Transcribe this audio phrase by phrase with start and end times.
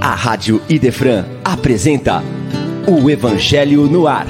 [0.00, 2.22] A Rádio Idefran apresenta
[2.86, 4.26] o Evangelho no Ar.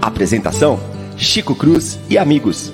[0.00, 0.78] Apresentação:
[1.16, 2.72] Chico Cruz e amigos.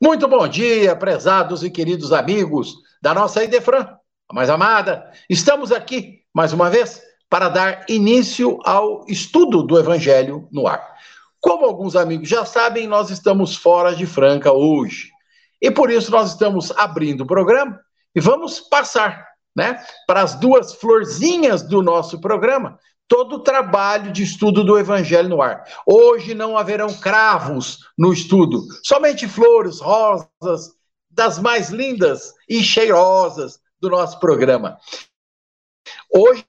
[0.00, 3.96] Muito bom dia, prezados e queridos amigos da nossa Idefran,
[4.28, 5.10] a mais amada.
[5.28, 10.96] Estamos aqui, mais uma vez, para dar início ao estudo do Evangelho no ar.
[11.40, 15.10] Como alguns amigos já sabem, nós estamos fora de Franca hoje.
[15.60, 17.80] E por isso nós estamos abrindo o programa
[18.14, 19.26] e vamos passar
[19.56, 22.78] né, para as duas florzinhas do nosso programa,
[23.08, 25.64] todo o trabalho de estudo do Evangelho no ar.
[25.86, 30.79] Hoje não haverão cravos no estudo, somente flores, rosas,
[31.10, 34.78] das mais lindas e cheirosas do nosso programa.
[36.14, 36.46] Hoje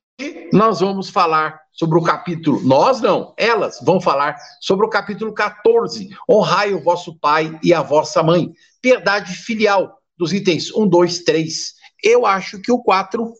[0.53, 6.09] nós vamos falar sobre o capítulo, nós não, elas vão falar sobre o capítulo 14,
[6.29, 11.73] honrai o vosso pai e a vossa mãe, piedade filial, dos itens 1, 2, 3.
[12.03, 13.33] Eu acho que o 4,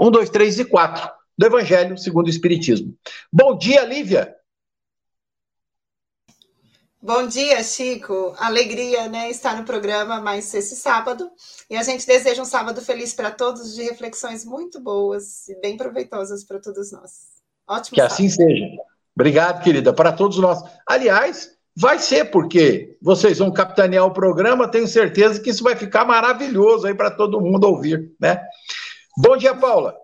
[0.00, 2.96] 1, 2, 3 e 4 do Evangelho segundo o Espiritismo.
[3.32, 4.34] Bom dia, Lívia.
[7.04, 8.32] Bom dia, Chico.
[8.38, 11.28] Alegria, né, estar no programa mais esse sábado.
[11.68, 15.76] E a gente deseja um sábado feliz para todos, de reflexões muito boas e bem
[15.76, 17.10] proveitosas para todos nós.
[17.66, 17.96] Ótimo.
[17.96, 18.12] Que sábado.
[18.12, 18.66] assim seja.
[19.16, 20.62] Obrigado, querida, para todos nós.
[20.86, 26.04] Aliás, vai ser porque vocês vão capitanear o programa, tenho certeza que isso vai ficar
[26.04, 28.40] maravilhoso aí para todo mundo ouvir, né?
[29.18, 29.96] Bom dia, Paula.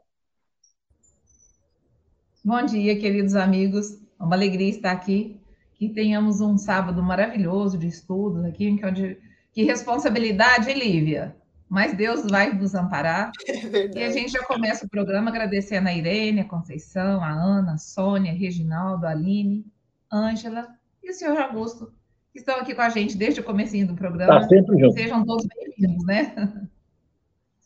[2.45, 3.93] Bom dia, queridos amigos.
[4.19, 5.41] É uma alegria estar aqui.
[5.79, 8.77] Que tenhamos um sábado maravilhoso de estudos aqui.
[8.77, 9.19] Que,
[9.53, 11.37] que responsabilidade, Lívia.
[11.69, 13.31] Mas Deus vai nos amparar.
[13.49, 17.75] É e a gente já começa o programa agradecendo a Irene, a Conceição, a Ana,
[17.75, 19.65] a Sônia, a Reginaldo, a Aline,
[20.13, 20.69] Ângela
[21.03, 21.93] e o senhor Augusto,
[22.33, 24.41] que estão aqui com a gente desde o comecinho do programa.
[24.41, 24.95] Tá sempre junto.
[24.95, 26.69] Sejam todos bem-vindos, né?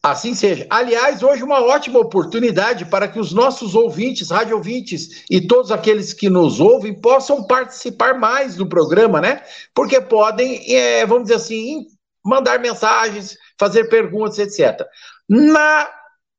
[0.02, 0.66] Assim seja.
[0.68, 6.12] Aliás, hoje uma ótima oportunidade para que os nossos ouvintes, rádio ouvintes e todos aqueles
[6.12, 9.42] que nos ouvem possam participar mais do programa, né?
[9.72, 11.86] Porque podem, é, vamos dizer assim,
[12.24, 14.84] mandar mensagens, fazer perguntas, etc.
[15.28, 15.88] Na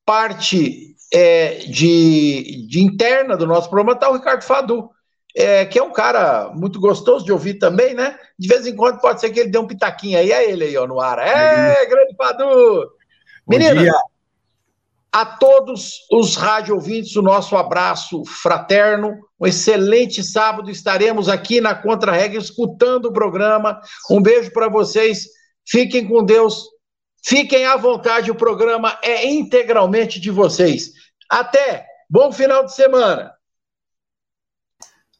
[0.05, 4.89] parte é, de, de, interna do nosso programa está o Ricardo Fadu,
[5.33, 8.19] é, que é um cara muito gostoso de ouvir também, né?
[8.37, 10.75] De vez em quando pode ser que ele dê um pitaquinho aí, é ele aí,
[10.75, 11.17] ó, no ar.
[11.19, 12.92] É, grande Fadu!
[13.47, 13.91] Menina,
[15.11, 20.71] a todos os rádio ouvintes, o nosso abraço fraterno, um excelente sábado.
[20.71, 23.79] Estaremos aqui na Contra-Regra escutando o programa.
[24.09, 25.27] Um beijo para vocês.
[25.63, 26.63] Fiquem com Deus.
[27.23, 28.31] Fiquem à vontade.
[28.31, 30.91] O programa é integralmente de vocês.
[31.29, 31.85] Até.
[32.09, 33.31] Bom final de semana.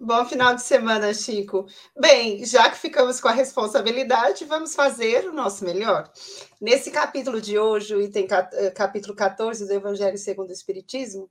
[0.06, 1.66] Bom final de semana, Chico.
[1.97, 6.12] Bem, já que ficamos com a responsabilidade, vamos fazer o nosso melhor.
[6.59, 11.30] Nesse capítulo de hoje, o item eh, capítulo 14 do Evangelho segundo o Espiritismo,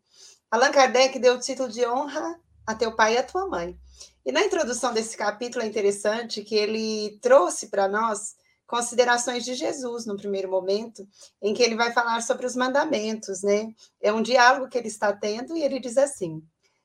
[0.51, 3.79] Allan Kardec deu o título de honra a teu pai e a tua mãe.
[4.25, 10.07] E na introdução desse capítulo é interessante que ele trouxe para nós considerações de Jesus
[10.07, 11.07] no primeiro momento,
[11.43, 13.69] em que ele vai falar sobre os mandamentos, né?
[14.01, 16.43] É um diálogo que ele está tendo e ele diz assim: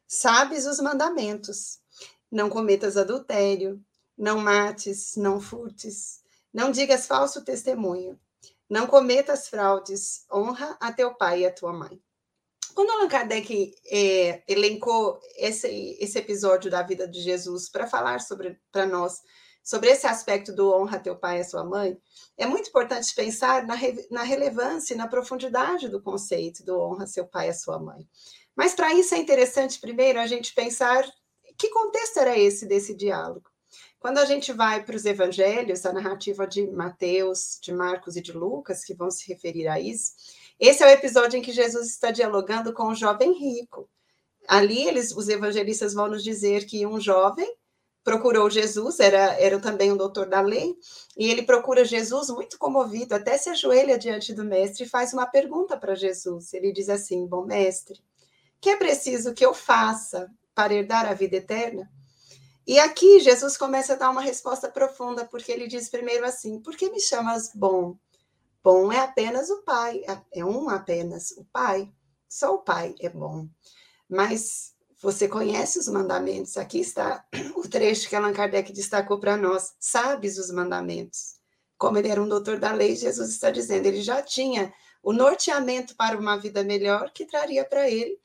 [0.08, 1.80] Sabes os mandamentos:
[2.32, 3.84] não cometas adultério,
[4.18, 6.22] não mates, não furtes,
[6.54, 8.18] não digas falso testemunho,
[8.70, 12.02] não cometas fraudes, honra a teu pai e a tua mãe.
[12.74, 18.20] Quando Allan Kardec é, elencou esse, esse episódio da vida de Jesus para falar
[18.72, 19.22] para nós
[19.64, 21.98] sobre esse aspecto do honra a teu pai e a sua mãe,
[22.38, 23.76] é muito importante pensar na,
[24.12, 28.08] na relevância e na profundidade do conceito do honra seu pai e a sua mãe.
[28.58, 31.08] Mas para isso é interessante primeiro a gente pensar
[31.56, 33.48] que contexto era esse desse diálogo.
[34.00, 38.32] Quando a gente vai para os evangelhos, a narrativa de Mateus, de Marcos e de
[38.32, 40.14] Lucas, que vão se referir a isso,
[40.60, 43.88] esse é o episódio em que Jesus está dialogando com o jovem rico.
[44.48, 47.52] Ali, eles, os evangelistas vão nos dizer que um jovem
[48.04, 50.74] procurou Jesus, era, era também um doutor da lei,
[51.16, 55.28] e ele procura Jesus muito comovido, até se ajoelha diante do mestre e faz uma
[55.28, 56.54] pergunta para Jesus.
[56.54, 58.00] Ele diz assim: Bom mestre,
[58.60, 61.92] que é preciso que eu faça para herdar a vida eterna?
[62.66, 66.76] E aqui Jesus começa a dar uma resposta profunda, porque ele diz primeiro assim: Por
[66.76, 67.98] que me chamas bom?
[68.62, 71.90] Bom é apenas o Pai, é um apenas, o Pai.
[72.28, 73.48] Só o Pai é bom.
[74.10, 76.58] Mas você conhece os mandamentos.
[76.58, 77.26] Aqui está
[77.56, 79.74] o trecho que Allan Kardec destacou para nós.
[79.80, 81.38] Sabes os mandamentos.
[81.78, 85.96] como ele era um doutor da lei, Jesus está dizendo, ele já tinha o norteamento
[85.96, 88.20] para uma vida melhor que traria para ele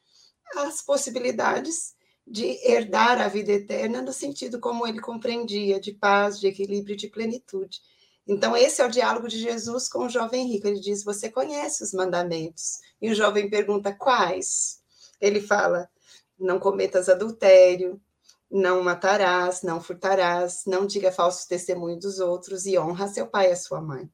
[0.60, 1.94] as possibilidades
[2.26, 7.08] de herdar a vida eterna no sentido como ele compreendia, de paz, de equilíbrio, de
[7.08, 7.81] plenitude.
[8.26, 10.66] Então, esse é o diálogo de Jesus com o jovem rico.
[10.66, 12.78] Ele diz: Você conhece os mandamentos?
[13.00, 14.81] E o jovem pergunta: Quais?
[15.20, 15.90] Ele fala:
[16.38, 18.00] Não cometas adultério,
[18.49, 23.52] não matarás, não furtarás, não diga falsos testemunhos dos outros e honra seu pai e
[23.52, 24.08] a sua mãe.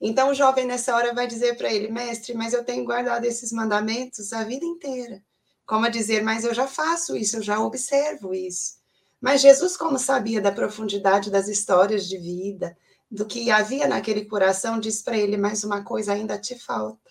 [0.00, 3.52] Então, o jovem nessa hora vai dizer para ele: Mestre, mas eu tenho guardado esses
[3.52, 5.22] mandamentos a vida inteira.
[5.70, 8.80] Como a dizer, mas eu já faço isso, eu já observo isso.
[9.20, 12.76] Mas Jesus, como sabia da profundidade das histórias de vida,
[13.08, 17.08] do que havia naquele coração, diz para ele: mais uma coisa ainda te falta.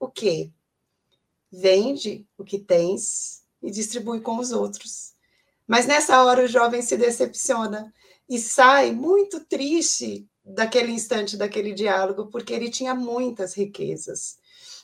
[0.00, 0.50] O quê?
[1.48, 5.14] Vende o que tens e distribui com os outros.
[5.64, 7.94] Mas nessa hora o jovem se decepciona
[8.28, 14.38] e sai muito triste daquele instante, daquele diálogo, porque ele tinha muitas riquezas.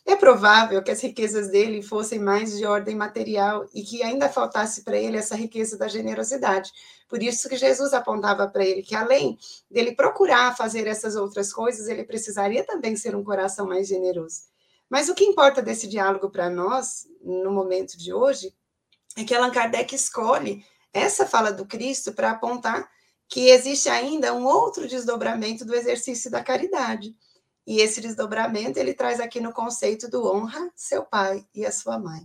[0.09, 4.83] É provável que as riquezas dele fossem mais de ordem material e que ainda faltasse
[4.83, 6.73] para ele essa riqueza da generosidade.
[7.07, 9.39] Por isso que Jesus apontava para ele que além
[9.71, 14.45] dele procurar fazer essas outras coisas, ele precisaria também ser um coração mais generoso.
[14.89, 18.55] Mas o que importa desse diálogo para nós, no momento de hoje,
[19.15, 22.89] é que Allan Kardec escolhe essa fala do Cristo para apontar
[23.29, 27.15] que existe ainda um outro desdobramento do exercício da caridade
[27.69, 31.99] e esse desdobramento ele traz aqui no conceito do honra seu pai e a sua
[31.99, 32.23] mãe.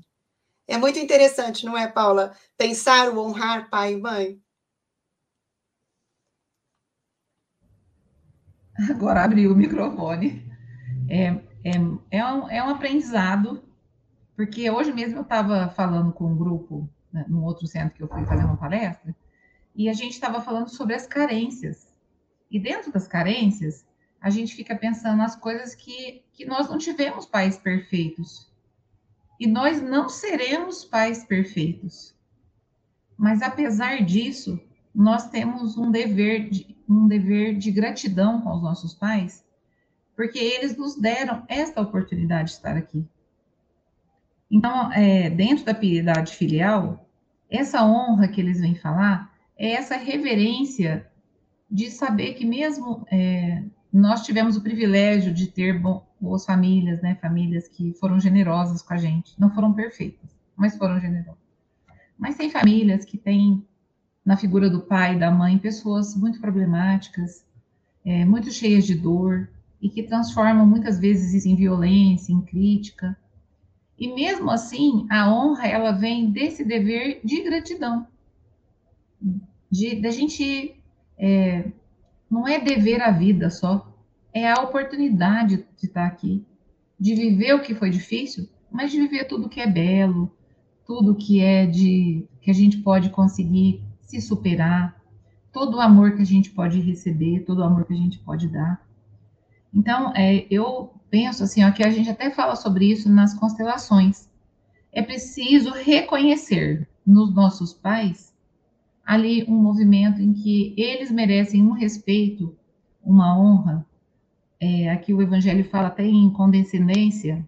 [0.65, 2.33] É muito interessante, não é, Paula?
[2.57, 4.41] Pensar o honrar pai e mãe.
[8.89, 10.49] Agora abriu o microfone.
[11.09, 11.25] É,
[11.65, 11.73] é,
[12.09, 13.61] é, um, é um aprendizado,
[14.37, 18.07] porque hoje mesmo eu estava falando com um grupo, né, num outro centro que eu
[18.07, 19.13] fui fazer uma palestra,
[19.75, 21.93] e a gente estava falando sobre as carências.
[22.49, 23.85] E dentro das carências,
[24.23, 28.49] a gente fica pensando nas coisas que, que nós não tivemos pais perfeitos.
[29.37, 32.15] E nós não seremos pais perfeitos.
[33.17, 34.57] Mas apesar disso,
[34.95, 39.45] nós temos um dever de, um dever de gratidão com os nossos pais,
[40.15, 43.05] porque eles nos deram esta oportunidade de estar aqui.
[44.49, 47.09] Então, é, dentro da piedade filial,
[47.49, 51.11] essa honra que eles vêm falar é essa reverência
[51.69, 55.79] de saber que mesmo é, nós tivemos o privilégio de ter
[56.19, 57.13] boas famílias, né?
[57.21, 59.39] Famílias que foram generosas com a gente.
[59.39, 61.43] Não foram perfeitas, mas foram generosas.
[62.17, 63.63] Mas tem famílias que têm,
[64.25, 67.45] na figura do pai e da mãe, pessoas muito problemáticas,
[68.03, 69.47] é, muito cheias de dor,
[69.79, 73.15] e que transformam muitas vezes isso em violência, em crítica.
[73.99, 78.07] E mesmo assim, a honra, ela vem desse dever de gratidão.
[79.69, 80.81] De, da gente
[81.17, 81.65] é,
[82.33, 83.95] não é dever a vida só,
[84.33, 86.43] é a oportunidade de estar aqui,
[86.99, 90.35] de viver o que foi difícil, mas de viver tudo que é belo,
[90.83, 94.99] tudo que é de que a gente pode conseguir se superar,
[95.51, 98.47] todo o amor que a gente pode receber, todo o amor que a gente pode
[98.47, 98.83] dar.
[99.71, 104.27] Então, é, eu penso assim, ó, que a gente até fala sobre isso nas constelações.
[104.91, 108.32] É preciso reconhecer nos nossos pais
[109.05, 112.55] ali um movimento em que eles merecem um respeito,
[113.03, 113.85] uma honra.
[114.59, 117.47] É, aqui o Evangelho fala até em condescendência,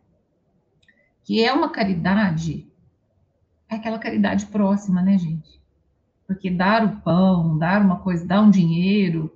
[1.23, 2.67] que é uma caridade,
[3.69, 5.61] é aquela caridade próxima, né, gente?
[6.27, 9.31] Porque dar o pão, dar uma coisa, dar um dinheiro,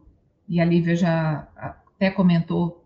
[0.48, 2.84] e a Lívia já até comentou,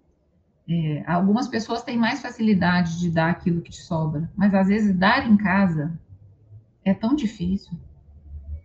[0.69, 4.95] é, algumas pessoas têm mais facilidade de dar aquilo que te sobra, mas às vezes
[4.95, 5.99] dar em casa
[6.85, 7.77] é tão difícil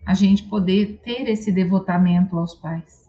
[0.08, 3.06] a gente poder ter esse devotamento aos pais.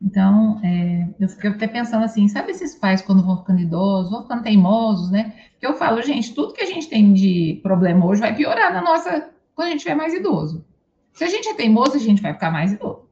[0.00, 4.22] Então, é, eu fiquei até pensando assim, sabe esses pais quando vão ficando idosos, vão
[4.22, 5.34] ficando teimosos, né?
[5.60, 8.80] Que eu falo, gente, tudo que a gente tem de problema hoje vai piorar na
[8.80, 10.64] nossa, quando a gente tiver mais idoso.
[11.12, 13.02] Se a gente é teimoso, a gente vai ficar mais idoso,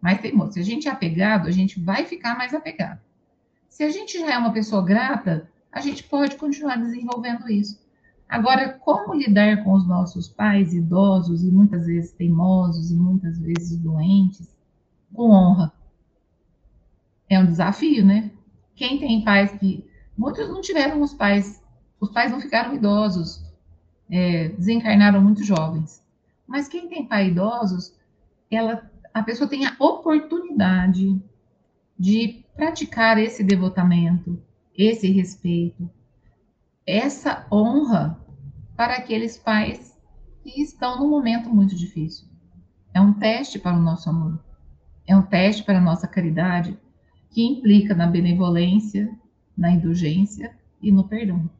[0.00, 0.54] mais teimoso.
[0.54, 2.98] Se a gente é apegado, a gente vai ficar mais apegado.
[3.68, 7.78] Se a gente já é uma pessoa grata, a gente pode continuar desenvolvendo isso.
[8.28, 13.78] Agora, como lidar com os nossos pais idosos e muitas vezes teimosos e muitas vezes
[13.78, 14.54] doentes
[15.14, 15.72] com honra?
[17.28, 18.30] É um desafio, né?
[18.74, 19.88] Quem tem pais que.
[20.16, 21.62] Muitos não tiveram os pais,
[22.00, 23.42] os pais não ficaram idosos,
[24.10, 26.04] é, desencarnaram muito jovens.
[26.46, 27.94] Mas quem tem pai idosos,
[28.50, 31.20] ela, a pessoa tem a oportunidade
[31.98, 34.42] de praticar esse devotamento,
[34.76, 35.88] esse respeito,
[36.88, 38.18] essa honra
[38.74, 39.94] para aqueles pais
[40.42, 42.26] que estão num momento muito difícil.
[42.94, 44.42] É um teste para o nosso amor.
[45.06, 46.78] É um teste para a nossa caridade,
[47.28, 49.14] que implica na benevolência,
[49.54, 51.50] na indulgência e no perdão.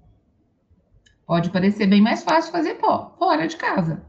[1.27, 4.03] Pode parecer bem mais fácil fazer fora de casa.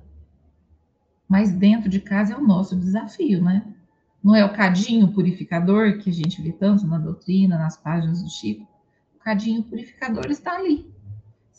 [1.28, 3.66] Mas dentro de casa é o nosso desafio, né?
[4.24, 8.30] Não é o cadinho purificador que a gente vê tanto na doutrina, nas páginas do
[8.30, 8.66] Chico.
[9.16, 10.98] O cadinho purificador está ali.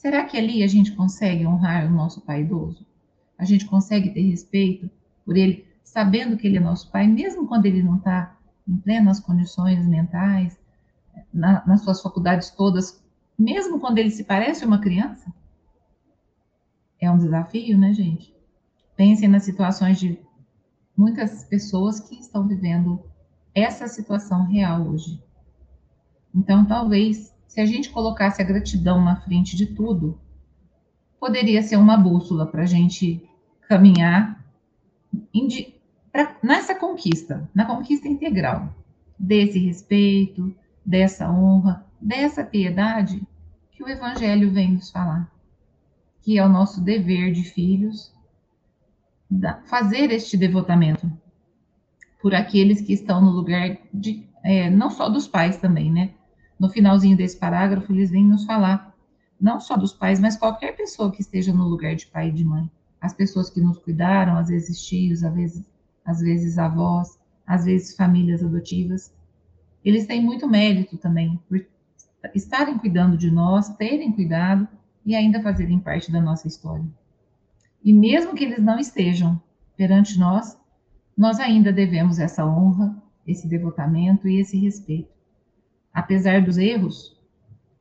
[0.00, 2.86] Será que ali a gente consegue honrar o nosso pai idoso?
[3.36, 4.90] A gente consegue ter respeito
[5.26, 8.34] por ele, sabendo que ele é nosso pai, mesmo quando ele não está
[8.66, 10.58] em plenas condições mentais,
[11.30, 13.04] na, nas suas faculdades todas,
[13.38, 15.30] mesmo quando ele se parece uma criança?
[16.98, 18.34] É um desafio, né, gente?
[18.96, 20.18] Pensem nas situações de
[20.96, 23.04] muitas pessoas que estão vivendo
[23.54, 25.22] essa situação real hoje.
[26.34, 30.16] Então, talvez, se a gente colocasse a gratidão na frente de tudo,
[31.18, 33.28] poderia ser uma bússola para a gente
[33.68, 34.40] caminhar
[36.12, 38.72] pra, nessa conquista, na conquista integral,
[39.18, 40.54] desse respeito,
[40.86, 43.20] dessa honra, dessa piedade
[43.72, 45.28] que o Evangelho vem nos falar,
[46.22, 48.14] que é o nosso dever de filhos
[49.64, 51.10] fazer este devotamento
[52.22, 56.14] por aqueles que estão no lugar de, é, não só dos pais também, né?
[56.60, 58.94] No finalzinho desse parágrafo, eles vêm nos falar,
[59.40, 62.44] não só dos pais, mas qualquer pessoa que esteja no lugar de pai e de
[62.44, 62.70] mãe.
[63.00, 65.64] As pessoas que nos cuidaram, às vezes tios, às vezes,
[66.04, 69.10] às vezes avós, às vezes famílias adotivas.
[69.82, 71.66] Eles têm muito mérito também por
[72.34, 74.68] estarem cuidando de nós, terem cuidado
[75.06, 76.84] e ainda fazerem parte da nossa história.
[77.82, 79.40] E mesmo que eles não estejam
[79.78, 80.58] perante nós,
[81.16, 82.94] nós ainda devemos essa honra,
[83.26, 85.19] esse devotamento e esse respeito.
[85.92, 87.18] Apesar dos erros,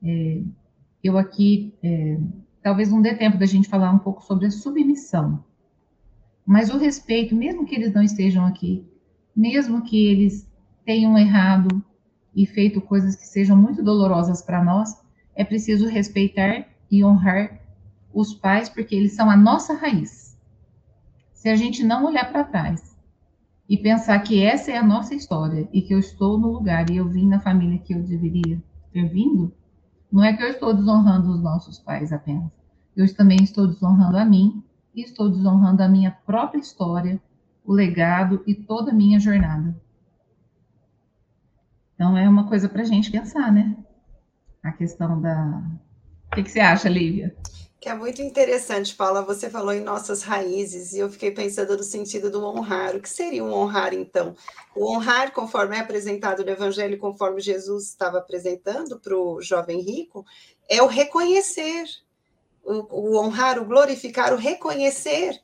[0.04, 0.42] é,
[1.04, 2.18] eu aqui, é,
[2.62, 5.44] talvez não dê tempo da gente falar um pouco sobre a submissão,
[6.46, 8.84] mas o respeito, mesmo que eles não estejam aqui,
[9.36, 10.50] mesmo que eles
[10.84, 11.84] tenham errado
[12.36, 15.00] e feito coisas que sejam muito dolorosas para nós,
[15.36, 17.62] é preciso respeitar e honrar
[18.12, 20.36] os pais, porque eles são a nossa raiz.
[21.32, 22.89] Se a gente não olhar para trás
[23.70, 26.98] e pensar que essa é a nossa história e que eu estou no lugar e
[26.98, 28.60] eu vim na família que eu deveria
[28.92, 29.54] ter vindo,
[30.12, 32.52] não é que eu estou desonrando os nossos pais apenas.
[32.98, 34.64] Eu também estou desonrando a mim
[34.96, 37.22] e estou desonrando a minha própria história,
[37.64, 39.80] o legado e toda a minha jornada.
[41.94, 43.78] Então é uma coisa para a gente pensar, né?
[44.64, 45.62] A questão da.
[46.32, 47.36] O que, que você acha, Lívia?
[47.80, 49.22] Que é muito interessante, Paula.
[49.22, 52.94] Você falou em nossas raízes e eu fiquei pensando no sentido do honrar.
[52.94, 54.36] O que seria um honrar, então?
[54.76, 60.26] O honrar, conforme é apresentado no Evangelho, conforme Jesus estava apresentando para o jovem rico,
[60.68, 61.86] é o reconhecer,
[62.62, 65.40] o, o honrar, o glorificar, o reconhecer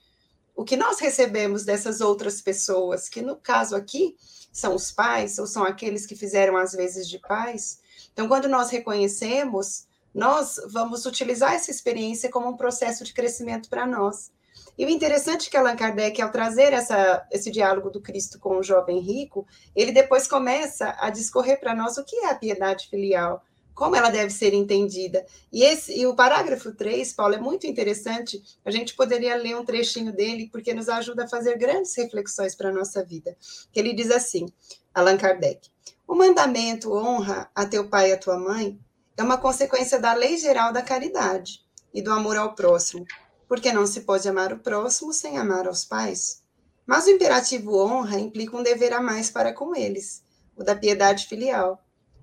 [0.54, 4.16] o que nós recebemos dessas outras pessoas, que no caso aqui
[4.52, 7.80] são os pais, ou são aqueles que fizeram as vezes de pais.
[8.12, 9.86] Então, quando nós reconhecemos
[10.16, 14.32] nós vamos utilizar essa experiência como um processo de crescimento para nós.
[14.78, 18.58] E o interessante é que Allan Kardec, ao trazer essa, esse diálogo do Cristo com
[18.58, 19.46] o jovem rico,
[19.76, 23.44] ele depois começa a discorrer para nós o que é a piedade filial,
[23.74, 25.26] como ela deve ser entendida.
[25.52, 29.66] E, esse, e o parágrafo 3, Paulo, é muito interessante, a gente poderia ler um
[29.66, 33.36] trechinho dele, porque nos ajuda a fazer grandes reflexões para a nossa vida.
[33.74, 34.46] Que ele diz assim,
[34.94, 35.70] Allan Kardec,
[36.08, 38.80] o mandamento honra a teu pai e a tua mãe
[39.18, 41.62] é uma consequência da lei geral da caridade
[41.94, 43.06] e do amor ao próximo,
[43.48, 46.44] porque não se pode amar o próximo sem amar aos pais.
[46.86, 50.24] Mas o imperativo honra implica um dever a mais para com eles,
[50.56, 51.82] o da piedade filial.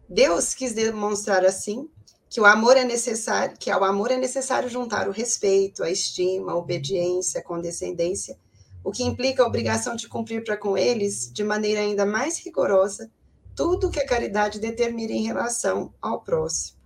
[0.09, 1.89] Deus quis demonstrar assim
[2.29, 6.53] que o amor é necessário, que ao amor é necessário juntar o respeito, a estima,
[6.53, 8.39] a obediência, a condescendência,
[8.85, 13.11] o que implica a obrigação de cumprir para com eles, de maneira ainda mais rigorosa,
[13.55, 16.82] tudo o que a caridade determina em relação ao próximo.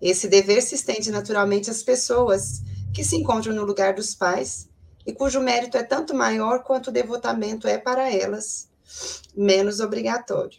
[0.00, 4.68] Esse dever se estende naturalmente às pessoas que se encontram no lugar dos pais
[5.06, 8.68] e cujo mérito é tanto maior quanto o devotamento é para elas
[9.36, 10.58] menos obrigatório.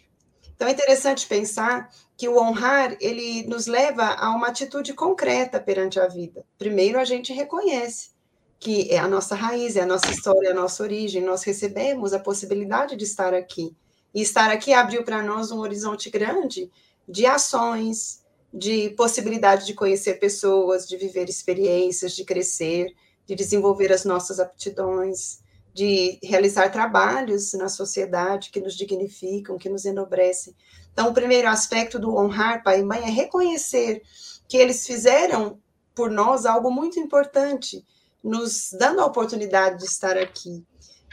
[0.55, 5.99] Então é interessante pensar que o honrar ele nos leva a uma atitude concreta perante
[5.99, 6.45] a vida.
[6.57, 8.15] Primeiro a gente reconhece
[8.57, 12.13] que é a nossa raiz, é a nossa história, é a nossa origem, nós recebemos
[12.13, 13.75] a possibilidade de estar aqui.
[14.13, 16.71] E estar aqui abriu para nós um horizonte grande
[17.07, 18.23] de ações,
[18.55, 22.95] de possibilidade de conhecer pessoas, de viver experiências, de crescer,
[23.27, 25.39] de desenvolver as nossas aptidões,
[25.73, 30.55] de realizar trabalhos na sociedade que nos dignificam, que nos enobrecem.
[30.93, 34.01] Então, o primeiro aspecto do honrar pai e mãe é reconhecer
[34.47, 35.59] que eles fizeram
[35.93, 37.85] por nós algo muito importante,
[38.23, 40.63] nos dando a oportunidade de estar aqui.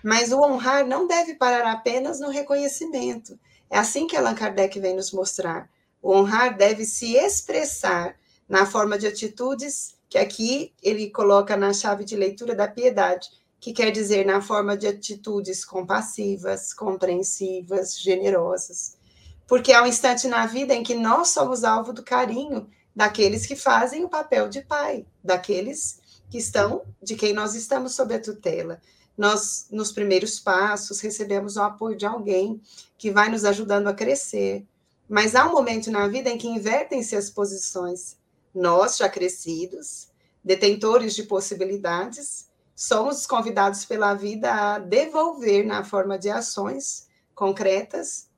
[0.05, 3.37] Mas o honrar não deve parar apenas no reconhecimento,
[3.69, 5.72] É assim que Allan Kardec vem nos mostrar.
[6.03, 8.17] Honrar deve se expressar
[8.49, 13.73] na forma de atitudes que aqui ele coloca na chave de leitura da piedade, que
[13.73, 18.99] quer dizer na forma de atitudes compassivas, compreensivas, generosas.
[19.47, 23.57] Porque há um instante na vida em que nós somos alvo do carinho daqueles que
[23.57, 28.81] fazem o papel de pai, daqueles que estão, de quem nós estamos sob a tutela.
[29.17, 32.61] Nós, nos primeiros passos, recebemos o apoio de alguém
[32.97, 34.67] que vai nos ajudando a crescer.
[35.13, 38.17] Mas há um momento na vida em que invertem-se as posições.
[38.55, 40.09] Nós, já crescidos,
[40.43, 48.31] detentores de possibilidades, somos convidados pela vida a devolver na forma de ações concretas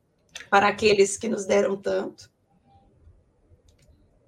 [0.51, 2.29] para aqueles que nos deram tanto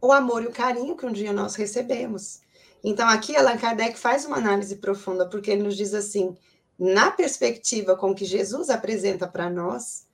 [0.01, 2.43] o amor e o carinho que um dia nós recebemos.
[2.85, 6.37] Então, aqui Allan Kardec faz uma análise profunda, porque ele nos diz assim:
[6.79, 10.06] na perspectiva com que Jesus apresenta para nós,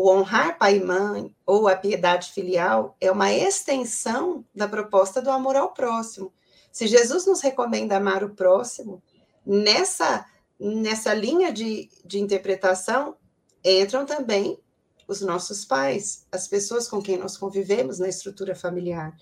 [0.00, 5.30] o honrar pai e mãe ou a piedade filial é uma extensão da proposta do
[5.30, 6.32] amor ao próximo.
[6.72, 9.02] Se Jesus nos recomenda amar o próximo,
[9.44, 10.24] nessa,
[10.58, 13.14] nessa linha de, de interpretação
[13.62, 14.58] entram também
[15.06, 19.14] os nossos pais, as pessoas com quem nós convivemos na estrutura familiar.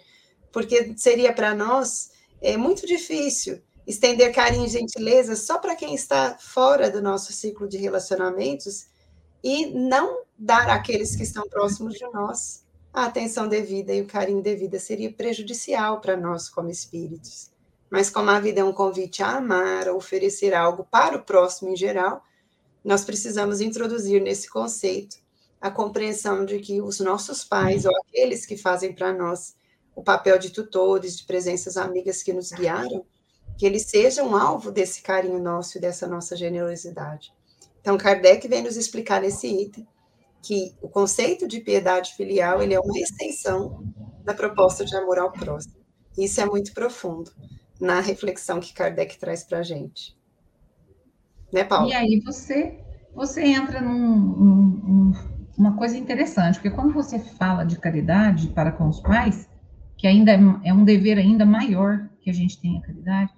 [0.53, 6.39] Porque seria para nós é, muito difícil estender carinho e gentileza só para quem está
[6.39, 8.87] fora do nosso ciclo de relacionamentos
[9.43, 14.43] e não dar àqueles que estão próximos de nós a atenção devida e o carinho
[14.43, 17.51] devida seria prejudicial para nós como espíritos.
[17.91, 21.71] Mas como a vida é um convite a amar, a oferecer algo para o próximo
[21.71, 22.23] em geral,
[22.85, 25.17] nós precisamos introduzir nesse conceito
[25.61, 29.57] a compreensão de que os nossos pais, ou aqueles que fazem para nós
[29.95, 33.05] o papel de tutores, de presenças amigas que nos guiaram,
[33.57, 37.33] que eles sejam alvo desse carinho nosso e dessa nossa generosidade.
[37.81, 39.87] Então, Kardec vem nos explicar nesse item
[40.43, 43.85] que o conceito de piedade filial ele é uma extensão
[44.25, 45.75] da proposta de amor ao próximo.
[46.17, 47.31] Isso é muito profundo
[47.81, 50.17] na reflexão que Kardec traz para a gente.
[51.53, 51.89] Né, Paulo?
[51.89, 52.79] E aí você,
[53.15, 55.13] você entra num, num,
[55.57, 59.49] uma coisa interessante, porque quando você fala de caridade para com os pais,
[59.97, 63.33] que ainda é, é um dever ainda maior que a gente tenha caridade,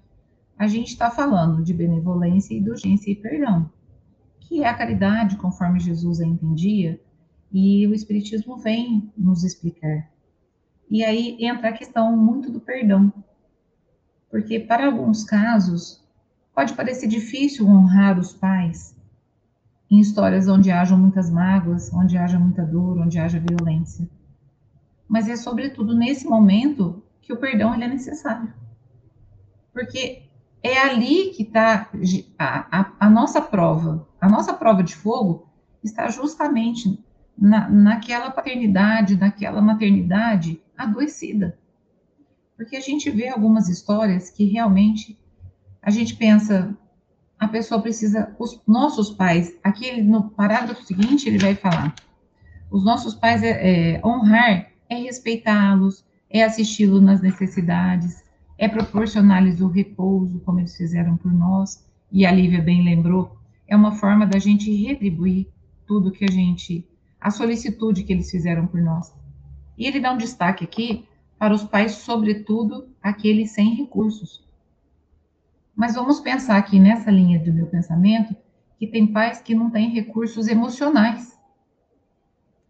[0.59, 3.71] a gente está falando de benevolência, indulgência e perdão,
[4.51, 7.01] que é a caridade conforme Jesus a entendia,
[7.53, 10.11] e o Espiritismo vem nos explicar.
[10.91, 13.13] E aí entra a questão muito do perdão,
[14.29, 16.05] porque para alguns casos
[16.53, 18.97] pode parecer difícil honrar os pais,
[19.89, 24.11] em histórias onde hajam muitas mágoas, onde haja muita dor, onde haja violência.
[25.09, 28.53] Mas é sobretudo nesse momento que o perdão ele é necessário.
[29.73, 30.25] Porque
[30.61, 31.89] é ali que está
[32.37, 34.10] a, a, a, nossa prova.
[34.21, 35.49] A nossa prova de fogo
[35.83, 37.03] está justamente
[37.37, 41.59] na, naquela paternidade, naquela maternidade adoecida.
[42.57, 45.19] Porque a gente vê algumas histórias que realmente
[45.81, 46.77] a gente pensa,
[47.39, 51.95] a pessoa precisa, os nossos pais, aqui ele, no parágrafo seguinte ele vai falar,
[52.71, 58.23] os nossos pais é, é honrar é respeitá-los, é assisti-los nas necessidades,
[58.59, 63.40] é proporcionar-lhes o repouso, como eles fizeram por nós, e a Lívia bem lembrou,
[63.71, 65.47] é uma forma da gente retribuir
[65.87, 66.87] tudo que a gente,
[67.19, 69.15] a solicitude que eles fizeram por nós.
[69.79, 74.45] E ele dá um destaque aqui para os pais, sobretudo aqueles sem recursos,
[75.81, 78.37] mas vamos pensar aqui nessa linha do meu pensamento
[78.79, 81.39] que tem pais que não têm recursos emocionais.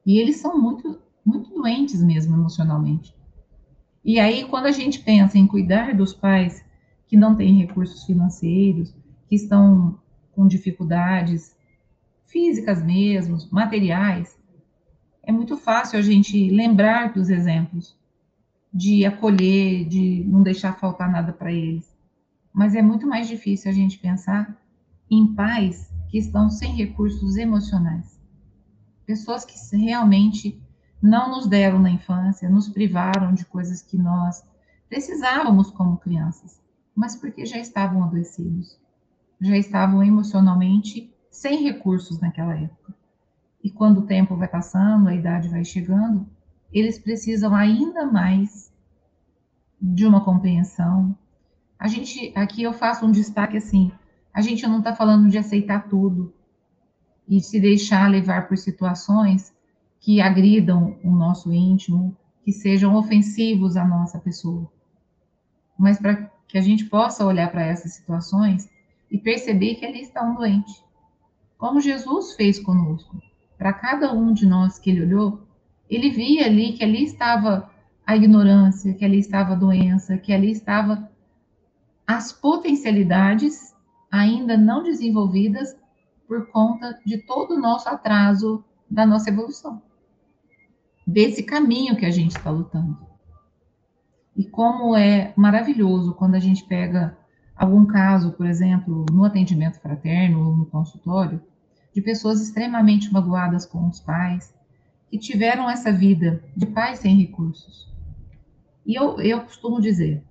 [0.07, 3.13] E eles são muito, muito doentes mesmo emocionalmente.
[4.05, 6.65] E aí, quando a gente pensa em cuidar dos pais
[7.09, 8.95] que não têm recursos financeiros,
[9.29, 10.00] que estão
[10.41, 11.55] com dificuldades
[12.25, 14.35] físicas mesmo, materiais,
[15.23, 17.95] é muito fácil a gente lembrar dos exemplos
[18.73, 21.91] de acolher, de não deixar faltar nada para eles
[22.53, 24.57] mas é muito mais difícil a gente pensar
[25.11, 28.21] em pais que estão sem recursos emocionais.
[29.07, 30.61] Pessoas que realmente
[31.01, 34.45] não nos deram na infância, nos privaram de coisas que nós
[34.89, 36.61] precisávamos como crianças,
[36.95, 38.80] mas porque já estavam adoecidos,
[39.41, 42.95] já estavam emocionalmente sem recursos naquela época.
[43.63, 46.27] E quando o tempo vai passando, a idade vai chegando,
[46.73, 48.73] eles precisam ainda mais
[49.81, 51.17] de uma compreensão,
[51.79, 53.91] a gente, aqui eu faço um destaque assim,
[54.35, 56.35] a gente não está falando de aceitar tudo
[57.27, 59.55] e se deixar levar por situações
[59.99, 64.71] que agridam o nosso íntimo, que sejam ofensivos à nossa pessoa.
[65.79, 68.69] Mas para que a gente possa olhar para essas situações
[69.11, 70.83] e perceber que ali está um doente.
[71.59, 73.21] Como Jesus fez conosco.
[73.59, 75.43] para cada um de nós que ele olhou,
[75.89, 77.71] ele via ali que ali estava
[78.07, 81.11] a ignorância, que ali estava a doença, que ali estava
[82.07, 83.75] as potencialidades
[84.11, 85.77] ainda não desenvolvidas
[86.27, 89.83] por conta de todo o nosso atraso da nossa evolução,
[91.07, 92.99] desse caminho que a gente está lutando.
[94.37, 97.17] E como é maravilhoso quando a gente pega
[97.61, 101.43] algum caso, por exemplo, no atendimento fraterno ou no consultório,
[101.95, 104.55] de pessoas extremamente magoadas com os pais,
[105.11, 107.87] que tiveram essa vida de pais sem recursos.
[108.87, 110.25] E eu, eu costumo dizer,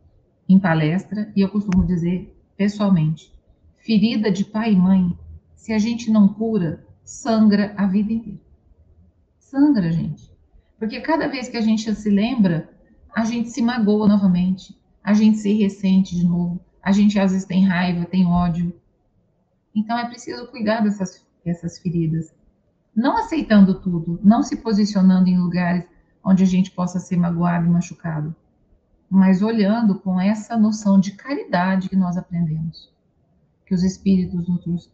[0.47, 3.31] em palestra, e eu costumo dizer pessoalmente,
[3.77, 5.15] ferida de pai e mãe,
[5.55, 8.39] se a gente não cura, sangra a vida inteira.
[9.37, 10.31] Sangra, gente.
[10.79, 12.73] Porque cada vez que a gente se lembra,
[13.15, 17.45] a gente se magoa novamente, a gente se ressente de novo, a gente às vezes
[17.45, 18.73] tem raiva, tem ódio.
[19.75, 22.33] Então é preciso cuidar dessas, dessas feridas.
[22.95, 25.85] Não aceitando tudo, não se posicionando em lugares
[26.23, 28.35] onde a gente possa ser magoado e machucado,
[29.09, 32.93] mas olhando com essa noção de caridade que nós aprendemos.
[33.65, 34.47] Que os Espíritos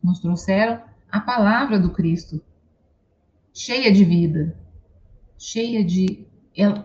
[0.04, 2.42] nos trouxeram a palavra do Cristo,
[3.54, 4.58] cheia de vida,
[5.38, 6.28] cheia de.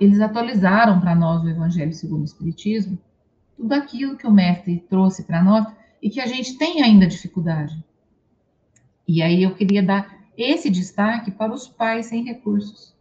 [0.00, 2.98] Eles atualizaram para nós o Evangelho segundo o Espiritismo,
[3.60, 5.66] tudo aquilo que o Mestre trouxe para nós
[6.02, 7.84] e que a gente tem ainda dificuldade.
[9.06, 12.96] E aí eu queria dar esse destaque para os pais sem recursos.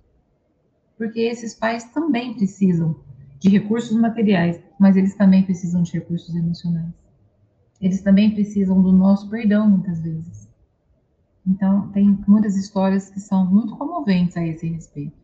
[0.98, 3.00] Porque esses pais também precisam
[3.39, 6.93] de recursos materiais, mas eles também precisam de recursos emocionais.
[7.80, 10.50] Eles também precisam do nosso perdão, muitas vezes.
[11.48, 15.17] Então, tem muitas histórias que são muito comoventes a esse respeito.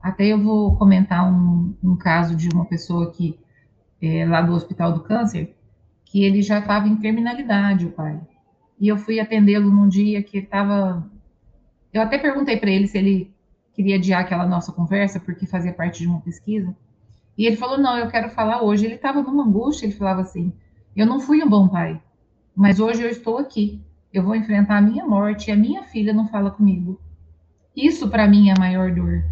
[0.00, 3.38] Até eu vou comentar um, um caso de uma pessoa que,
[4.00, 5.54] é, lá do Hospital do Câncer,
[6.04, 8.20] que ele já estava em terminalidade, o pai.
[8.80, 11.04] E eu fui atendê-lo num dia que ele estava.
[11.92, 13.34] Eu até perguntei para ele se ele
[13.74, 16.74] queria adiar aquela nossa conversa, porque fazia parte de uma pesquisa.
[17.36, 18.86] E ele falou: Não, eu quero falar hoje.
[18.86, 20.52] Ele estava numa angústia, ele falava assim:
[20.96, 22.00] Eu não fui um bom pai,
[22.54, 23.80] mas hoje eu estou aqui.
[24.12, 26.98] Eu vou enfrentar a minha morte e a minha filha não fala comigo.
[27.76, 29.24] Isso para mim é a maior dor.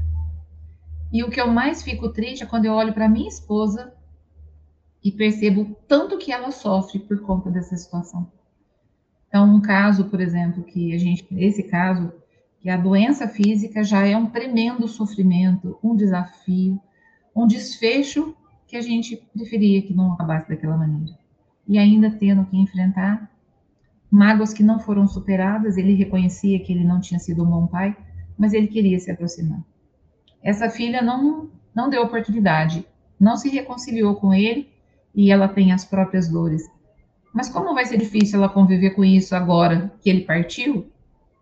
[1.13, 3.96] E o que eu mais fico triste é quando eu olho para minha esposa
[5.07, 8.29] e percebo o tanto que ela sofre por conta dessa situação.
[9.29, 12.13] Então, um caso, por exemplo, que a gente, esse caso,
[12.61, 16.81] que a doença física já é um tremendo sofrimento, um desafio,
[17.37, 18.35] um desfecho
[18.67, 21.17] que a gente preferia que não acabasse daquela maneira.
[21.69, 23.31] E ainda tendo que enfrentar
[24.11, 27.97] mágoas que não foram superadas, ele reconhecia que ele não tinha sido um bom pai,
[28.37, 29.65] mas ele queria se aproximar.
[30.43, 32.85] Essa filha não, não deu oportunidade,
[33.21, 34.75] não se reconciliou com ele
[35.17, 36.63] e ela tem as próprias dores.
[37.33, 40.93] Mas como vai ser difícil ela conviver com isso agora que ele partiu,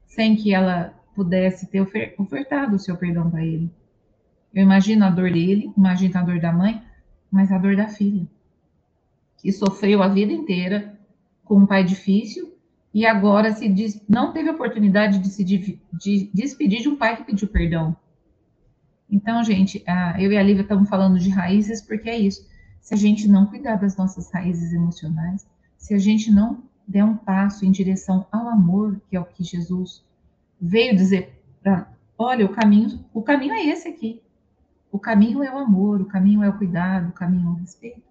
[0.07, 1.81] sem que ela pudesse ter
[2.17, 3.69] ofertado o seu perdão para ele?
[4.55, 6.81] Eu imagino a dor dele, imagino a dor da mãe,
[7.31, 8.25] mas a dor da filha,
[9.39, 10.97] que sofreu a vida inteira
[11.45, 12.55] com um pai difícil
[12.93, 17.17] e agora se diz, não teve oportunidade de se de, de despedir de um pai
[17.17, 17.97] que pediu perdão.
[19.11, 19.85] Então, gente,
[20.19, 22.49] eu e a Lívia estamos falando de raízes porque é isso.
[22.85, 25.47] Se a gente não cuidar das nossas raízes emocionais,
[25.79, 29.43] se a gente não der um passo em direção ao amor, que é o que
[29.43, 30.05] Jesus
[30.61, 34.23] veio dizer para, olha, o caminho, o caminho é esse aqui.
[34.93, 38.03] O caminho é o amor, o caminho é o cuidado, o caminho é o respeito.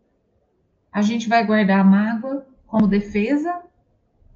[0.92, 3.62] A gente vai guardar a mágoa como defesa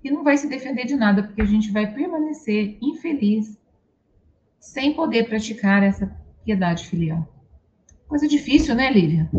[0.04, 3.60] e não vai se defender de nada, porque a gente vai permanecer infeliz,
[4.60, 7.28] sem poder praticar essa piedade filial.
[8.08, 9.30] Coisa difícil, né, Lívia?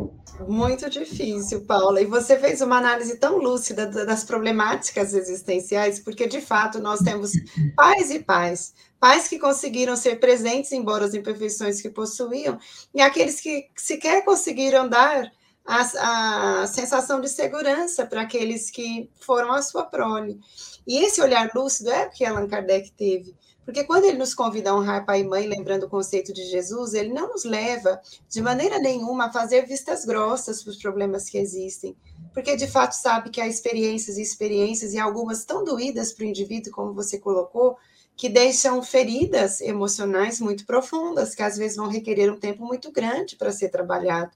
[0.47, 2.01] Muito difícil, Paula.
[2.01, 7.33] E você fez uma análise tão lúcida das problemáticas existenciais, porque de fato nós temos
[7.75, 12.59] pais e pais, pais que conseguiram ser presentes, embora as imperfeições que possuíam,
[12.95, 15.33] e aqueles que sequer conseguiram dar
[15.67, 20.39] a, a sensação de segurança para aqueles que foram a sua prole.
[20.87, 23.35] E esse olhar lúcido é o que Allan Kardec teve.
[23.69, 26.95] Porque quando ele nos convida a honrar pai e mãe, lembrando o conceito de Jesus,
[26.95, 31.37] ele não nos leva de maneira nenhuma a fazer vistas grossas para os problemas que
[31.37, 31.95] existem.
[32.33, 36.29] Porque de fato sabe que há experiências e experiências, e algumas tão doídas para o
[36.29, 37.77] indivíduo, como você colocou,
[38.17, 43.37] que deixam feridas emocionais muito profundas, que às vezes vão requerer um tempo muito grande
[43.37, 44.31] para ser trabalhado.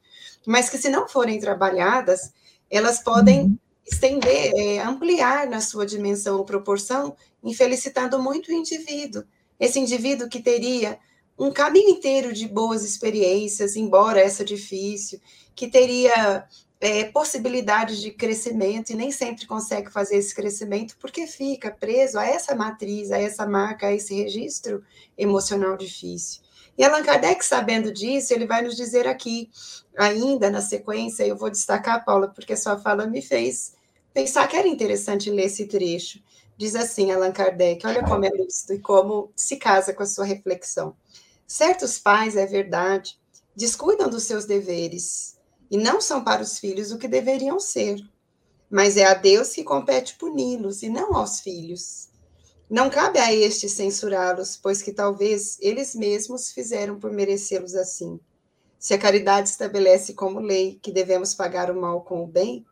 [0.47, 2.35] Mas que, se não forem trabalhadas,
[2.71, 3.59] elas podem uhum.
[3.87, 9.25] Estender, é, ampliar na sua dimensão ou proporção infelicitando muito o indivíduo.
[9.59, 10.99] Esse indivíduo que teria
[11.39, 15.21] um caminho inteiro de boas experiências, embora essa difícil,
[15.55, 16.47] que teria
[16.81, 22.27] é, possibilidades de crescimento e nem sempre consegue fazer esse crescimento porque fica preso a
[22.27, 24.83] essa matriz, a essa marca, a esse registro
[25.17, 26.43] emocional difícil.
[26.77, 29.51] E Allan Kardec, sabendo disso, ele vai nos dizer aqui,
[29.97, 33.75] ainda na sequência, eu vou destacar, Paula, porque sua fala me fez
[34.13, 36.23] pensar que era interessante ler esse trecho.
[36.57, 40.25] Diz assim Allan Kardec, olha como é lúcido e como se casa com a sua
[40.25, 40.95] reflexão.
[41.47, 43.19] Certos pais, é verdade,
[43.57, 45.39] descuidam dos seus deveres
[45.71, 47.97] e não são para os filhos o que deveriam ser.
[48.71, 52.09] Mas é a Deus que compete puni-los e não aos filhos.
[52.73, 58.19] Não cabe a estes censurá-los, pois que talvez eles mesmos fizeram por merecê-los assim.
[58.79, 62.65] Se a caridade estabelece como lei que devemos pagar o mal com o bem,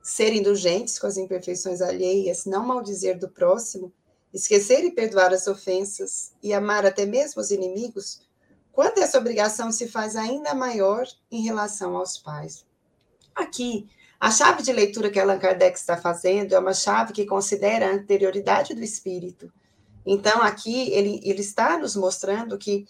[0.00, 3.92] ser indulgentes com as imperfeições alheias, não maldizer do próximo,
[4.32, 8.20] esquecer e perdoar as ofensas e amar até mesmo os inimigos,
[8.70, 12.64] quando essa obrigação se faz ainda maior em relação aos pais.
[13.34, 13.88] Aqui,
[14.20, 17.94] a chave de leitura que Allan Kardec está fazendo é uma chave que considera a
[17.94, 19.52] anterioridade do espírito.
[20.04, 22.86] Então, aqui, ele, ele está nos mostrando que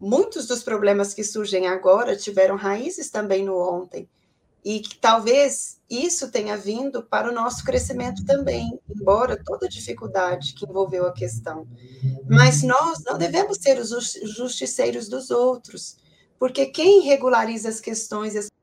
[0.00, 4.08] muitos dos problemas que surgem agora tiveram raízes também no ontem
[4.64, 10.54] e que talvez isso tenha vindo para o nosso crescimento também, embora toda a dificuldade
[10.54, 11.66] que envolveu a questão.
[12.28, 13.90] Mas nós não devemos ser os
[14.36, 15.96] justiceiros dos outros,
[16.38, 18.59] porque quem regulariza as questões é a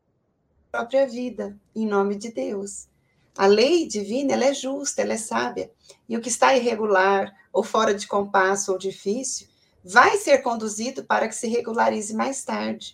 [0.72, 2.88] própria vida, em nome de Deus.
[3.38, 5.72] A lei divina, ela é justa, ela é sábia,
[6.10, 9.48] e o que está irregular, ou fora de compasso, ou difícil,
[9.84, 12.94] vai ser conduzido para que se regularize mais tarde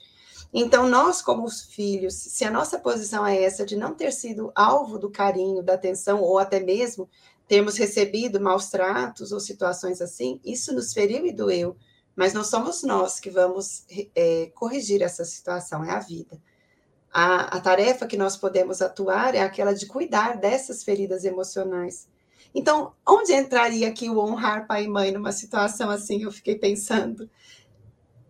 [0.53, 4.51] então, nós, como os filhos, se a nossa posição é essa de não ter sido
[4.53, 7.09] alvo do carinho, da atenção, ou até mesmo
[7.47, 11.75] termos recebido maus tratos ou situações assim, isso nos feriu e doeu,
[12.15, 13.83] mas não somos nós que vamos
[14.15, 16.39] é, corrigir essa situação, é a vida.
[17.13, 22.07] A, a tarefa que nós podemos atuar é aquela de cuidar dessas feridas emocionais.
[22.55, 26.23] Então, onde entraria aqui o honrar pai e mãe numa situação assim?
[26.23, 27.29] Eu fiquei pensando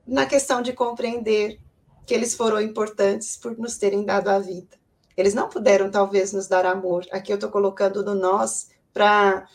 [0.06, 1.60] na questão de compreender
[2.06, 4.78] que eles foram importantes por nos terem dado a vida.
[5.15, 7.06] Eles não puderam, talvez, nos dar amor.
[7.12, 9.48] Aqui eu estou colocando no nós para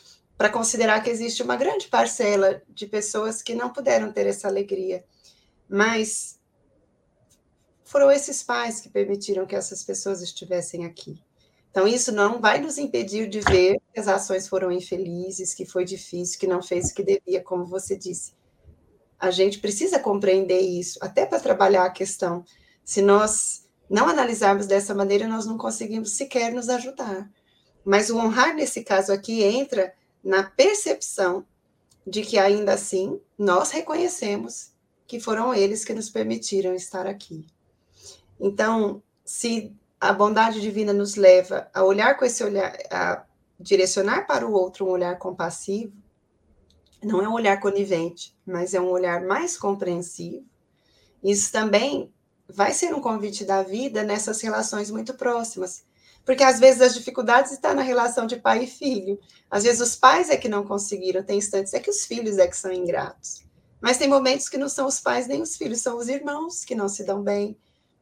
[0.52, 5.04] considerar que existe uma grande parcela de pessoas que não puderam ter essa alegria.
[5.68, 6.37] Mas
[7.88, 11.18] foram esses pais que permitiram que essas pessoas estivessem aqui.
[11.70, 15.86] Então, isso não vai nos impedir de ver que as ações foram infelizes, que foi
[15.86, 18.34] difícil, que não fez o que devia, como você disse.
[19.18, 22.44] A gente precisa compreender isso, até para trabalhar a questão.
[22.84, 27.30] Se nós não analisarmos dessa maneira, nós não conseguimos sequer nos ajudar.
[27.82, 31.42] Mas o honrar, nesse caso aqui, entra na percepção
[32.06, 34.72] de que, ainda assim, nós reconhecemos
[35.06, 37.46] que foram eles que nos permitiram estar aqui.
[38.40, 43.24] Então, se a bondade divina nos leva a olhar com esse olhar, a
[43.58, 45.92] direcionar para o outro um olhar compassivo,
[47.02, 50.44] não é um olhar conivente, mas é um olhar mais compreensivo.
[51.22, 52.12] Isso também
[52.48, 55.84] vai ser um convite da vida nessas relações muito próximas.
[56.24, 59.18] Porque às vezes as dificuldades estão na relação de pai e filho.
[59.50, 62.46] Às vezes os pais é que não conseguiram, tem instantes é que os filhos é
[62.46, 63.42] que são ingratos.
[63.80, 66.74] Mas tem momentos que não são os pais nem os filhos, são os irmãos que
[66.74, 67.56] não se dão bem,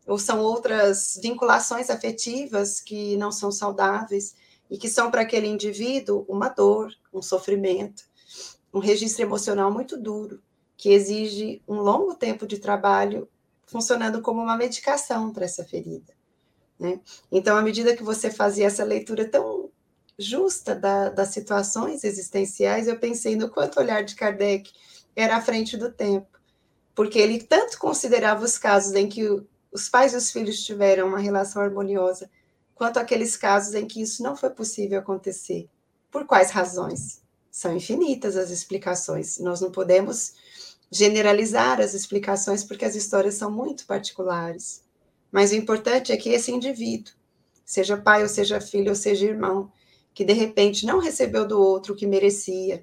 [0.06, 4.34] ou são outras vinculações afetivas que não são saudáveis
[4.70, 8.04] e que são para aquele indivíduo uma dor, um sofrimento
[8.76, 10.42] um registro emocional muito duro,
[10.76, 13.26] que exige um longo tempo de trabalho
[13.64, 16.12] funcionando como uma medicação para essa ferida.
[16.78, 17.00] Né?
[17.32, 19.70] Então, à medida que você fazia essa leitura tão
[20.18, 24.70] justa da, das situações existenciais, eu pensei no quanto o olhar de Kardec
[25.14, 26.38] era à frente do tempo,
[26.94, 29.24] porque ele tanto considerava os casos em que
[29.76, 32.30] os pais e os filhos tiveram uma relação harmoniosa,
[32.74, 35.68] quanto aqueles casos em que isso não foi possível acontecer.
[36.10, 37.20] Por quais razões?
[37.50, 39.38] São infinitas as explicações.
[39.38, 40.32] Nós não podemos
[40.90, 44.82] generalizar as explicações porque as histórias são muito particulares.
[45.30, 47.12] Mas o importante é que esse indivíduo,
[47.62, 49.70] seja pai ou seja filho ou seja irmão,
[50.14, 52.82] que de repente não recebeu do outro o que merecia,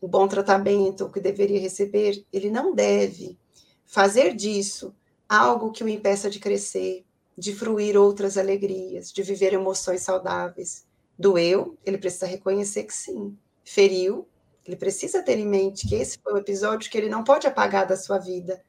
[0.00, 3.38] o bom tratamento, o que deveria receber, ele não deve
[3.84, 4.94] fazer disso
[5.32, 7.06] algo que o impeça de crescer,
[7.38, 10.84] de fruir outras alegrias, de viver emoções saudáveis.
[11.18, 14.28] Doeu, ele precisa reconhecer que sim feriu,
[14.66, 17.86] ele precisa ter em mente que esse foi um episódio que ele não pode apagar
[17.86, 18.62] da sua vida.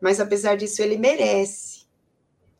[0.00, 1.86] Mas apesar disso, ele merece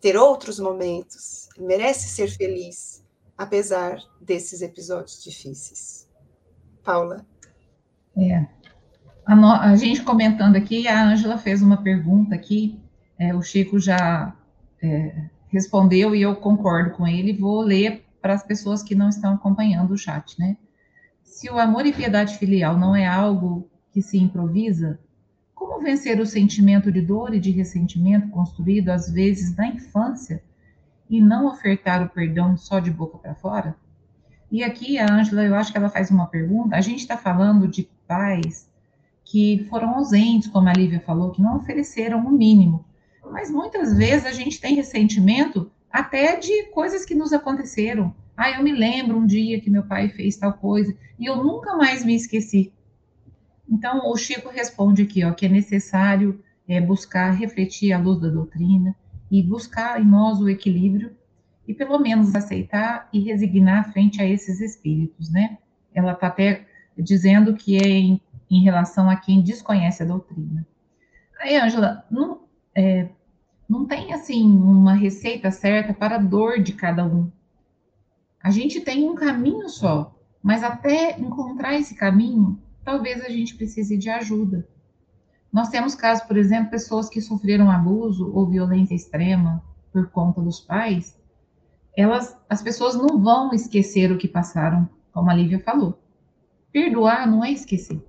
[0.01, 3.05] ter outros momentos, ele merece ser feliz,
[3.37, 6.09] apesar desses episódios difíceis.
[6.85, 7.27] Paula.
[8.17, 8.47] É.
[9.27, 12.82] A, no, a gente comentando aqui, a Ângela fez uma pergunta aqui,
[13.23, 14.35] é, o Chico já
[14.83, 19.35] é, respondeu e eu concordo com ele, vou ler para as pessoas que não estão
[19.35, 20.57] acompanhando o chat, né?
[21.23, 24.99] Se o amor e piedade filial não é algo que se improvisa,
[25.55, 30.43] como vencer o sentimento de dor e de ressentimento construído às vezes na infância
[31.09, 33.77] e não ofertar o perdão só de boca para fora?
[34.51, 36.77] E aqui a Ângela, eu acho que ela faz uma pergunta.
[36.77, 38.69] A gente está falando de pais
[39.25, 42.85] que foram ausentes, como a Lívia falou, que não ofereceram o mínimo.
[43.31, 48.15] Mas muitas vezes a gente tem ressentimento até de coisas que nos aconteceram.
[48.37, 51.77] Ah, eu me lembro um dia que meu pai fez tal coisa e eu nunca
[51.77, 52.73] mais me esqueci.
[53.69, 58.29] Então, o Chico responde aqui, ó, que é necessário é, buscar refletir à luz da
[58.29, 58.95] doutrina
[59.31, 61.17] e buscar em nós o equilíbrio
[61.67, 65.59] e pelo menos aceitar e resignar frente a esses espíritos, né?
[65.95, 66.67] Ela está até
[66.99, 70.67] dizendo que é em, em, relação a quem desconhece a doutrina.
[71.41, 72.43] Aí, Ângela, não,
[72.75, 73.09] é,
[73.69, 77.31] não tem assim uma receita certa para a dor de cada um.
[78.43, 83.97] A gente tem um caminho só, mas até encontrar esse caminho, talvez a gente precise
[83.97, 84.69] de ajuda.
[85.53, 90.61] Nós temos casos, por exemplo, pessoas que sofreram abuso ou violência extrema por conta dos
[90.61, 91.21] pais,
[91.97, 95.99] elas, as pessoas não vão esquecer o que passaram, como a Lívia falou.
[96.73, 98.03] Perdoar não é esquecer.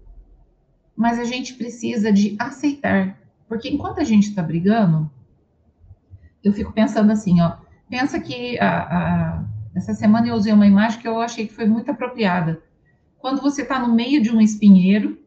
[0.95, 3.19] Mas a gente precisa de aceitar.
[3.53, 5.11] Porque enquanto a gente está brigando,
[6.43, 7.57] eu fico pensando assim, ó.
[7.87, 11.67] Pensa que a, a, essa semana eu usei uma imagem que eu achei que foi
[11.67, 12.63] muito apropriada.
[13.19, 15.19] Quando você está no meio de um espinheiro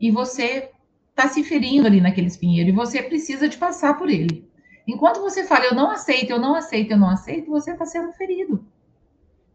[0.00, 0.70] e você
[1.10, 4.48] está se ferindo ali naquele espinheiro e você precisa de passar por ele.
[4.86, 8.12] Enquanto você fala, eu não aceito, eu não aceito, eu não aceito, você está sendo
[8.12, 8.64] ferido.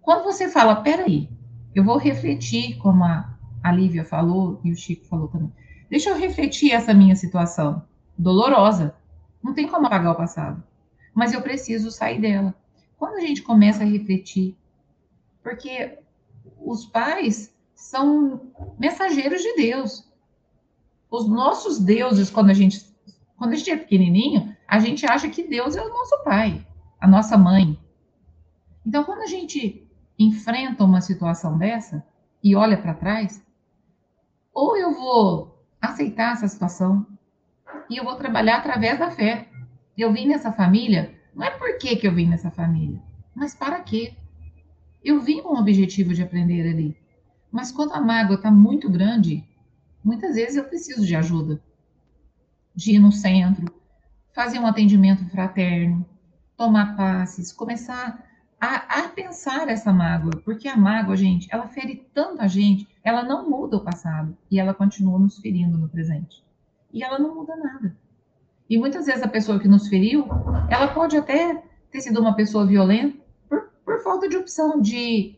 [0.02, 1.30] Quando você fala, peraí,
[1.74, 5.54] eu vou refletir, como a, a Lívia falou e o Chico falou também.
[5.90, 7.88] Deixa eu refletir essa minha situação
[8.20, 8.94] dolorosa.
[9.42, 10.62] Não tem como apagar o passado.
[11.14, 12.54] Mas eu preciso sair dela.
[12.98, 14.58] Quando a gente começa a refletir,
[15.42, 15.98] porque
[16.60, 20.06] os pais são mensageiros de Deus.
[21.10, 22.86] Os nossos deuses, quando a gente,
[23.38, 26.68] quando a gente é pequenininho, a gente acha que Deus é o nosso pai,
[27.00, 27.80] a nossa mãe.
[28.86, 32.06] Então, quando a gente enfrenta uma situação dessa
[32.44, 33.42] e olha para trás,
[34.54, 37.08] ou eu vou aceitar essa situação
[37.90, 39.48] e eu vou trabalhar através da fé.
[39.98, 43.02] Eu vim nessa família, não é por que, que eu vim nessa família,
[43.36, 44.14] mas para quê?
[45.04, 46.98] Eu vim com o objetivo de aprender ali.
[47.52, 49.44] Mas quando a mágoa está muito grande,
[50.04, 51.62] muitas vezes eu preciso de ajuda.
[52.76, 53.74] De ir no centro,
[54.34, 56.06] fazer um atendimento fraterno,
[56.56, 58.24] tomar passes, começar
[58.60, 63.24] a, a, pensar essa mágoa, porque a mágoa, gente, ela fere tanto a gente, ela
[63.24, 66.44] não muda o passado e ela continua nos ferindo no presente.
[66.92, 67.96] E ela não muda nada.
[68.70, 70.28] E muitas vezes a pessoa que nos feriu,
[70.70, 75.36] ela pode até ter sido uma pessoa violenta por, por falta de opção, de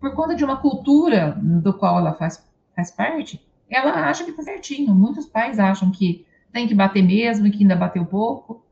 [0.00, 2.42] por conta de uma cultura do qual ela faz,
[2.74, 4.94] faz parte, ela acha que está certinho.
[4.94, 8.64] Muitos pais acham que tem que bater mesmo e que ainda bateu pouco,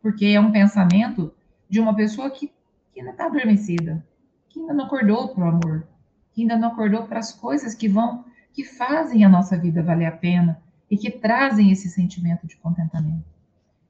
[0.00, 1.34] porque é um pensamento
[1.68, 2.52] de uma pessoa que,
[2.92, 4.06] que ainda está adormecida,
[4.48, 5.86] que ainda não acordou para o amor,
[6.32, 10.06] que ainda não acordou para as coisas que vão, que fazem a nossa vida valer
[10.06, 13.24] a pena e que trazem esse sentimento de contentamento.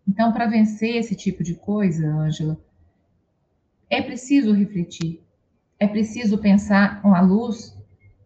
[0.06, 2.58] Então, para vencer esse tipo de coisa, Ângela,
[3.90, 5.22] é preciso refletir,
[5.78, 7.76] é preciso pensar com a luz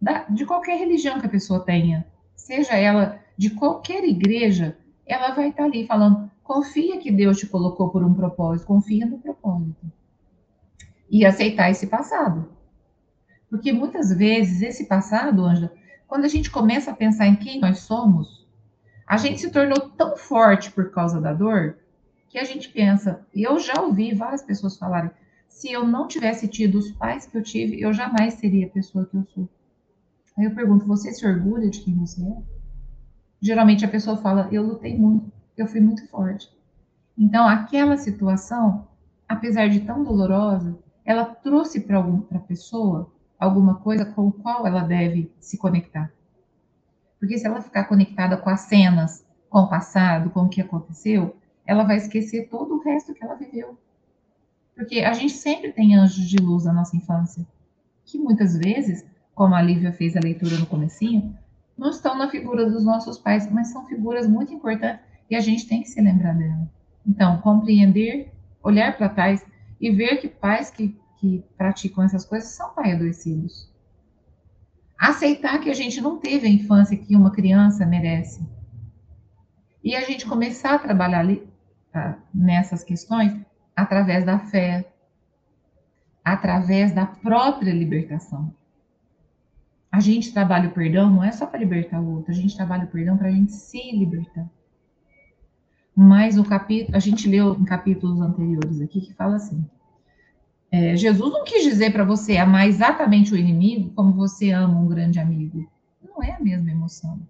[0.01, 5.49] da, de qualquer religião que a pessoa tenha, seja ela de qualquer igreja, ela vai
[5.49, 9.91] estar ali falando: confia que Deus te colocou por um propósito, confia no propósito.
[11.11, 12.49] E aceitar esse passado.
[13.51, 15.73] Porque muitas vezes esse passado, Ângela,
[16.07, 18.42] quando a gente começa a pensar em quem nós somos,
[19.13, 21.77] a gente se tornou tão forte por causa da dor
[22.31, 25.11] que a gente pensa, e eu já ouvi várias pessoas falarem,
[25.51, 29.05] se eu não tivesse tido os pais que eu tive, eu jamais seria a pessoa
[29.05, 29.47] que eu sou.
[30.39, 32.43] Aí eu pergunto, você se orgulha de quem você é?
[33.39, 36.49] geralmente a pessoa fala: Eu lutei muito, eu fui muito forte.
[37.19, 38.89] Então, aquela situação,
[39.29, 44.81] apesar de tão dolorosa, ela trouxe para a pessoa alguma coisa com o qual ela
[44.81, 46.11] deve se conectar.
[47.23, 51.37] Porque se ela ficar conectada com as cenas, com o passado, com o que aconteceu,
[51.65, 53.79] ela vai esquecer todo o resto que ela viveu.
[54.75, 57.47] Porque a gente sempre tem anjos de luz na nossa infância,
[58.05, 59.07] que muitas vezes,
[59.37, 61.39] como a Lívia fez a leitura no comecinho,
[61.79, 65.69] não estão na figura dos nossos pais, mas são figuras muito importantes e a gente
[65.69, 66.69] tem que se lembrar dela.
[67.07, 69.47] Então, compreender, olhar para trás
[69.81, 73.72] e ver que pais que, que praticam essas coisas são pais adoecidos.
[75.03, 78.41] Aceitar que a gente não teve a infância que uma criança merece.
[79.83, 81.45] E a gente começar a trabalhar ali,
[81.91, 83.37] tá, nessas questões
[83.75, 84.89] através da fé,
[86.25, 88.55] através da própria libertação.
[89.91, 92.85] A gente trabalha o perdão não é só para libertar o outro, a gente trabalha
[92.85, 94.49] o perdão para a gente se libertar.
[95.97, 99.69] Mas o capítulo, a gente leu em capítulos anteriores aqui que fala assim:
[100.75, 104.89] é, Jesus não quis dizer para você amar exatamente o inimigo como você ama um
[104.89, 105.71] grande amigo.
[106.03, 107.21] Não é a mesma emoção.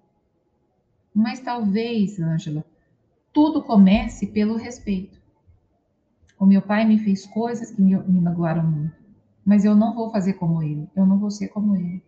[1.12, 2.64] Mas talvez, Ângela,
[3.32, 5.20] tudo comece pelo respeito.
[6.38, 8.94] O meu pai me fez coisas que me, me magoaram muito,
[9.44, 12.00] mas eu não vou fazer como ele, eu não vou ser como ele.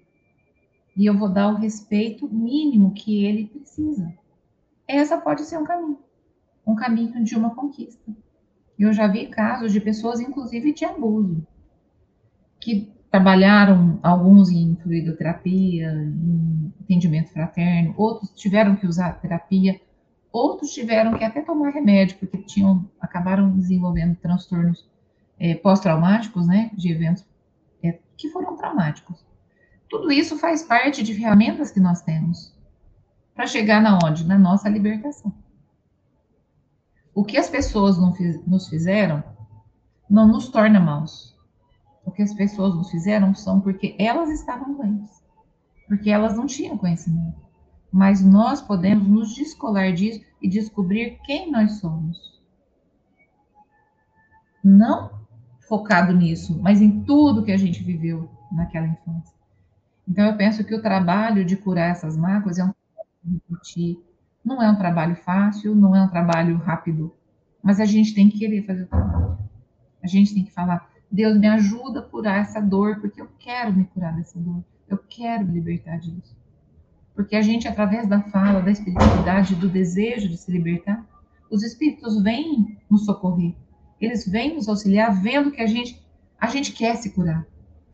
[0.96, 4.14] E eu vou dar o respeito mínimo que ele precisa.
[4.86, 5.98] Essa pode ser um caminho,
[6.64, 8.12] um caminho de uma conquista.
[8.78, 11.46] Eu já vi casos de pessoas, inclusive de abuso,
[12.60, 19.80] que trabalharam alguns em fluidoterapia, em atendimento fraterno, outros tiveram que usar terapia,
[20.32, 24.84] outros tiveram que até tomar remédio, porque tinham, acabaram desenvolvendo transtornos
[25.38, 27.24] é, pós-traumáticos, né, de eventos
[27.84, 29.24] é, que foram traumáticos.
[29.88, 32.52] Tudo isso faz parte de ferramentas que nós temos
[33.32, 34.24] para chegar na onde?
[34.24, 35.32] Na nossa libertação.
[37.14, 39.22] O que as pessoas nos fizeram
[40.10, 41.34] não nos torna maus.
[42.04, 45.22] O que as pessoas nos fizeram são porque elas estavam doentes,
[45.86, 47.40] porque elas não tinham conhecimento.
[47.90, 52.42] Mas nós podemos nos descolar disso e descobrir quem nós somos.
[54.62, 55.22] Não
[55.68, 59.34] focado nisso, mas em tudo que a gente viveu naquela infância.
[60.06, 62.72] Então, eu penso que o trabalho de curar essas mágoas é um
[63.48, 64.04] repetir,
[64.44, 67.14] não é um trabalho fácil, não é um trabalho rápido,
[67.62, 69.38] mas a gente tem que querer fazer o trabalho.
[70.02, 73.72] A gente tem que falar, Deus me ajuda a curar essa dor, porque eu quero
[73.72, 76.36] me curar dessa dor, eu quero me libertar disso.
[77.14, 81.06] Porque a gente, através da fala, da espiritualidade, do desejo de se libertar,
[81.50, 83.54] os espíritos vêm nos socorrer.
[84.00, 86.04] Eles vêm nos auxiliar, vendo que a gente,
[86.38, 87.46] a gente quer se curar.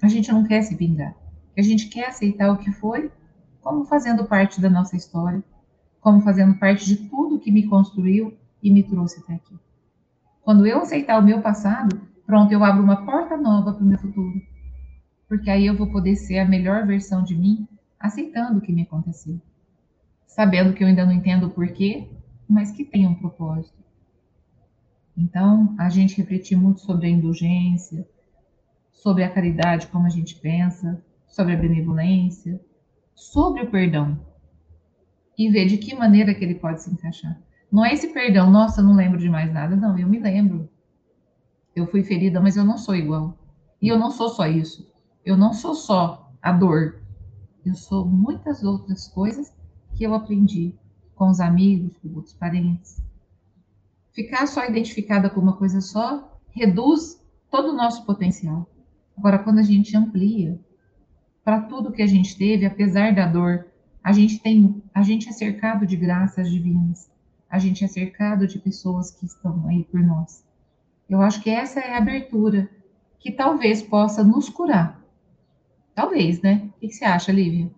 [0.03, 1.15] A gente não quer se vingar.
[1.57, 3.13] A gente quer aceitar o que foi,
[3.61, 5.45] como fazendo parte da nossa história,
[6.01, 9.55] como fazendo parte de tudo que me construiu e me trouxe até aqui.
[10.43, 13.99] Quando eu aceitar o meu passado, pronto, eu abro uma porta nova para o meu
[13.99, 14.41] futuro.
[15.29, 18.83] Porque aí eu vou poder ser a melhor versão de mim, aceitando o que me
[18.83, 19.41] aconteceu.
[20.27, 22.09] Sabendo que eu ainda não entendo o porquê,
[22.49, 23.79] mas que tem um propósito.
[25.17, 28.09] Então, a gente refletir muito sobre a indulgência,
[28.93, 32.61] sobre a caridade, como a gente pensa, sobre a benevolência,
[33.15, 34.19] sobre o perdão.
[35.39, 37.41] E ver de que maneira que ele pode se encaixar.
[37.71, 39.77] Não é esse perdão, nossa, não lembro de mais nada.
[39.77, 40.69] Não, eu me lembro.
[41.75, 43.39] Eu fui ferida, mas eu não sou igual.
[43.81, 44.91] E eu não sou só isso.
[45.25, 47.01] Eu não sou só a dor.
[47.65, 49.55] Eu sou muitas outras coisas
[49.95, 50.75] que eu aprendi
[51.15, 53.03] com os amigos, com outros parentes.
[54.13, 58.69] Ficar só identificada com uma coisa só reduz todo o nosso potencial.
[59.17, 60.59] Agora, quando a gente amplia
[61.45, 63.67] para tudo que a gente teve, apesar da dor,
[64.03, 67.11] a gente tem, a gente é cercado de graças divinas
[67.51, 70.45] a gente é cercado de pessoas que estão aí por nós.
[71.09, 72.71] Eu acho que essa é a abertura
[73.19, 75.05] que talvez possa nos curar.
[75.93, 76.71] Talvez, né?
[76.77, 77.69] O que você acha, Lívia?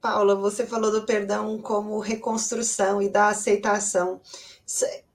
[0.00, 4.20] Paula, você falou do perdão como reconstrução e da aceitação.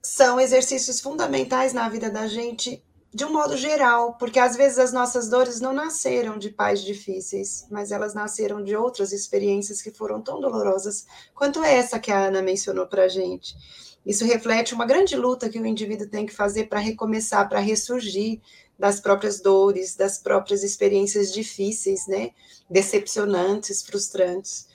[0.02, 2.84] São exercícios fundamentais na vida da gente
[3.14, 7.66] de um modo geral, porque às vezes as nossas dores não nasceram de pais difíceis,
[7.70, 11.04] mas elas nasceram de outras experiências que foram tão dolorosas
[11.34, 13.54] quanto essa que a Ana mencionou para a gente.
[14.04, 18.40] Isso reflete uma grande luta que o indivíduo tem que fazer para recomeçar, para ressurgir
[18.78, 22.30] das próprias dores, das próprias experiências difíceis, né?
[22.68, 24.66] Decepcionantes, frustrantes.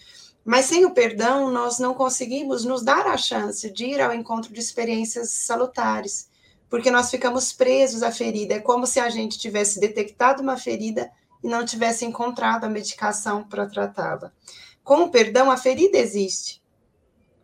[0.46, 4.54] Mas sem o perdão, nós não conseguimos nos dar a chance de ir ao encontro
[4.54, 6.30] de experiências salutares
[6.70, 8.56] porque nós ficamos presos à ferida.
[8.56, 11.10] É como se a gente tivesse detectado uma ferida
[11.44, 14.32] e não tivesse encontrado a medicação para tratá-la.
[14.84, 16.62] Com o perdão, a ferida existe,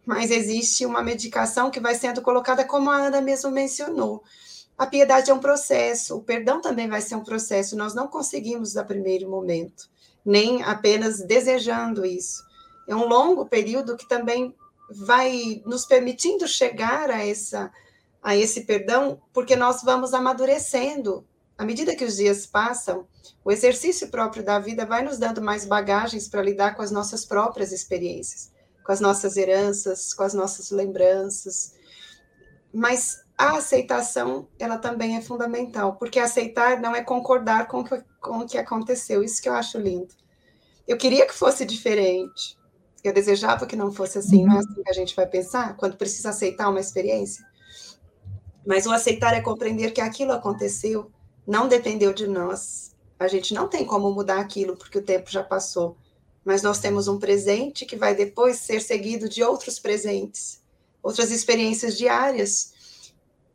[0.05, 4.23] mas existe uma medicação que vai sendo colocada, como a Ana mesmo mencionou.
[4.77, 8.75] A piedade é um processo, o perdão também vai ser um processo, nós não conseguimos
[8.75, 9.89] a primeiro momento,
[10.25, 12.43] nem apenas desejando isso.
[12.87, 14.55] É um longo período que também
[14.89, 17.71] vai nos permitindo chegar a essa
[18.23, 21.27] a esse perdão, porque nós vamos amadurecendo.
[21.57, 23.05] À medida que os dias passam,
[23.43, 27.25] o exercício próprio da vida vai nos dando mais bagagens para lidar com as nossas
[27.25, 28.51] próprias experiências,
[28.83, 31.73] com as nossas heranças, com as nossas lembranças.
[32.73, 38.39] Mas a aceitação, ela também é fundamental, porque aceitar não é concordar com, que, com
[38.39, 40.13] o que aconteceu, isso que eu acho lindo.
[40.87, 42.57] Eu queria que fosse diferente,
[43.03, 45.97] eu desejava que não fosse assim, não é assim que a gente vai pensar, quando
[45.97, 47.45] precisa aceitar uma experiência.
[48.65, 51.11] Mas o aceitar é compreender que aquilo aconteceu,
[51.45, 52.95] não dependeu de nós.
[53.19, 55.97] A gente não tem como mudar aquilo, porque o tempo já passou.
[56.43, 60.61] Mas nós temos um presente que vai depois ser seguido de outros presentes,
[61.01, 62.73] outras experiências diárias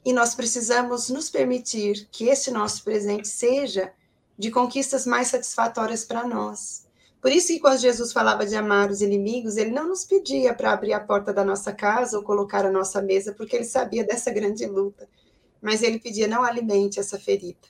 [0.08, 3.92] e nós precisamos nos permitir que esse nosso presente seja
[4.38, 6.87] de conquistas mais satisfatórias para nós.
[7.20, 10.72] Por isso que quando Jesus falava de amar os inimigos, ele não nos pedia para
[10.72, 14.30] abrir a porta da nossa casa ou colocar a nossa mesa, porque ele sabia dessa
[14.30, 15.08] grande luta.
[15.60, 17.66] Mas ele pedia não alimente essa ferida.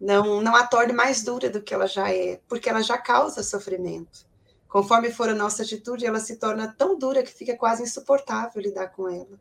[0.00, 3.42] Não, não a torne mais dura do que ela já é, porque ela já causa
[3.42, 4.26] sofrimento.
[4.68, 8.88] Conforme for a nossa atitude, ela se torna tão dura que fica quase insuportável lidar
[8.88, 9.40] com ela.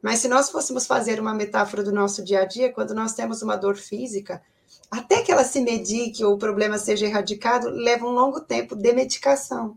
[0.00, 3.42] Mas se nós fôssemos fazer uma metáfora do nosso dia a dia, quando nós temos
[3.42, 4.42] uma dor física,
[4.90, 8.92] até que ela se medique ou o problema seja erradicado, leva um longo tempo de
[8.92, 9.76] medicação.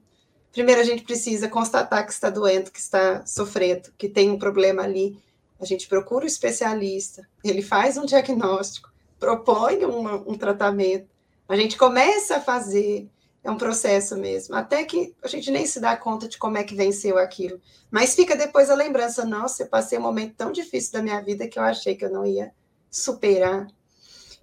[0.52, 4.84] Primeiro, a gente precisa constatar que está doendo, que está sofrendo, que tem um problema
[4.84, 5.18] ali.
[5.60, 11.08] A gente procura o especialista, ele faz um diagnóstico, propõe um, um tratamento.
[11.48, 13.08] A gente começa a fazer,
[13.44, 16.64] é um processo mesmo, até que a gente nem se dá conta de como é
[16.64, 17.62] que venceu aquilo.
[17.90, 21.48] Mas fica depois a lembrança, nossa, eu passei um momento tão difícil da minha vida
[21.48, 22.52] que eu achei que eu não ia
[22.90, 23.68] superar.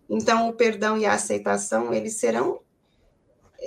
[0.09, 2.61] Então, o perdão e a aceitação, eles serão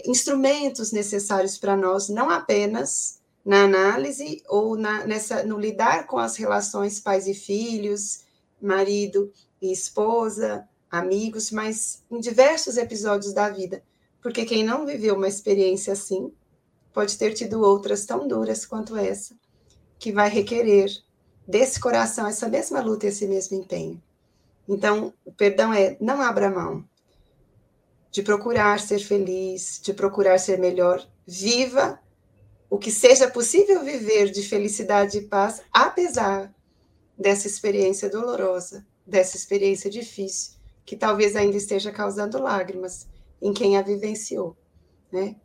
[0.05, 6.37] instrumentos necessários para nós, não apenas na análise ou na, nessa, no lidar com as
[6.37, 8.23] relações pais e filhos,
[8.61, 9.31] marido
[9.61, 13.83] e esposa, amigos, mas em diversos episódios da vida
[14.21, 16.31] porque quem não viveu uma experiência assim
[16.93, 19.35] pode ter tido outras tão duras quanto essa,
[19.97, 20.89] que vai requerer
[21.47, 24.01] desse coração essa mesma luta, esse mesmo empenho.
[24.71, 26.85] Então, o perdão é não abra mão
[28.09, 31.99] de procurar ser feliz, de procurar ser melhor, viva
[32.69, 36.55] o que seja possível viver de felicidade e paz, apesar
[37.17, 40.53] dessa experiência dolorosa, dessa experiência difícil,
[40.85, 43.09] que talvez ainda esteja causando lágrimas,
[43.41, 44.55] em quem a vivenciou,
[45.11, 45.35] né?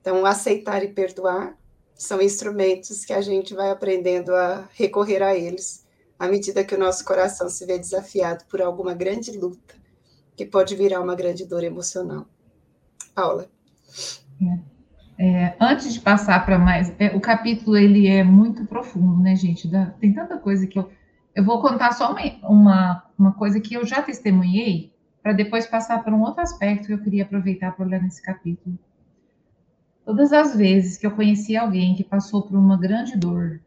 [0.00, 1.58] Então, aceitar e perdoar
[1.92, 5.85] são instrumentos que a gente vai aprendendo a recorrer a eles
[6.18, 9.74] à medida que o nosso coração se vê desafiado por alguma grande luta
[10.36, 12.26] que pode virar uma grande dor emocional.
[13.14, 13.48] Paula.
[14.42, 14.76] É.
[15.18, 19.66] É, antes de passar para mais, é, o capítulo ele é muito profundo, né, gente?
[19.66, 20.90] Dá, tem tanta coisa que eu,
[21.34, 24.92] eu vou contar só uma, uma, uma coisa que eu já testemunhei
[25.22, 28.78] para depois passar para um outro aspecto que eu queria aproveitar para olhar nesse capítulo.
[30.04, 33.60] Todas as vezes que eu conheci alguém que passou por uma grande dor,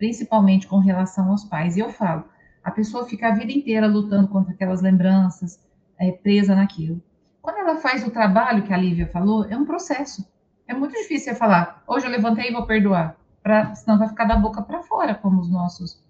[0.00, 2.24] principalmente com relação aos pais, e eu falo,
[2.64, 5.60] a pessoa fica a vida inteira lutando contra aquelas lembranças,
[5.98, 7.02] é, presa naquilo.
[7.42, 10.26] Quando ela faz o trabalho que a Lívia falou, é um processo.
[10.66, 14.24] É muito difícil você falar, hoje eu levantei e vou perdoar, pra, senão vai ficar
[14.24, 16.02] da boca para fora, como os nossos,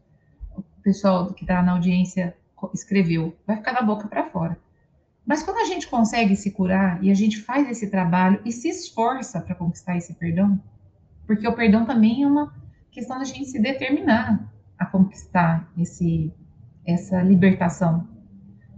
[0.56, 2.36] o pessoal que está na audiência
[2.72, 4.56] escreveu, vai ficar da boca para fora.
[5.26, 8.68] Mas quando a gente consegue se curar e a gente faz esse trabalho e se
[8.68, 10.62] esforça para conquistar esse perdão,
[11.26, 12.59] porque o perdão também é uma
[12.90, 16.32] questão da gente se determinar a conquistar esse,
[16.86, 18.08] essa libertação.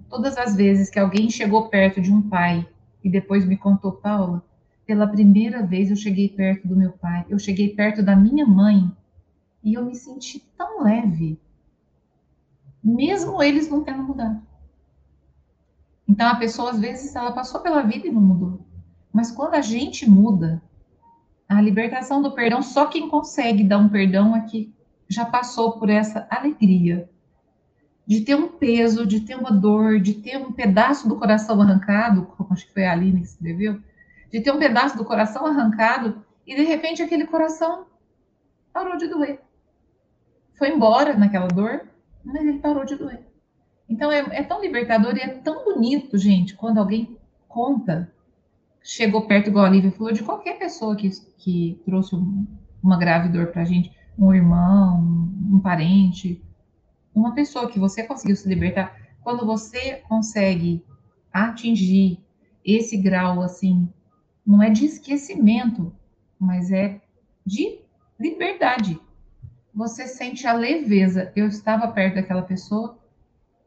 [0.08, 2.68] Todas as vezes que alguém chegou perto de um pai
[3.02, 4.44] e depois me contou, Paula,
[4.86, 8.90] pela primeira vez eu cheguei perto do meu pai, eu cheguei perto da minha mãe
[9.62, 11.38] e eu me senti tão leve,
[12.82, 14.42] mesmo eles não tendo mudado.
[16.06, 18.60] Então a pessoa às vezes ela passou pela vida e não mudou.
[19.12, 20.60] Mas quando a gente muda,
[21.58, 24.72] a libertação do perdão, só quem consegue dar um perdão é que
[25.08, 27.08] já passou por essa alegria
[28.06, 32.26] de ter um peso, de ter uma dor, de ter um pedaço do coração arrancado,
[32.36, 33.80] como acho que foi a Aline que escreveu,
[34.30, 37.86] de ter um pedaço do coração arrancado e de repente aquele coração
[38.72, 39.40] parou de doer.
[40.58, 41.86] Foi embora naquela dor,
[42.24, 43.20] mas ele parou de doer.
[43.88, 47.16] Então é, é tão libertador e é tão bonito, gente, quando alguém
[47.48, 48.12] conta,
[48.84, 52.46] chegou perto, igual a Lívia falou, de qualquer pessoa que, que trouxe um,
[52.82, 56.42] uma grave dor para a gente, um irmão, um, um parente,
[57.14, 58.96] uma pessoa que você conseguiu se libertar.
[59.22, 60.84] Quando você consegue
[61.32, 62.18] atingir
[62.64, 63.88] esse grau, assim,
[64.46, 65.94] não é de esquecimento,
[66.38, 67.00] mas é
[67.46, 67.80] de
[68.18, 69.00] liberdade.
[69.74, 71.32] Você sente a leveza.
[71.34, 72.98] Eu estava perto daquela pessoa,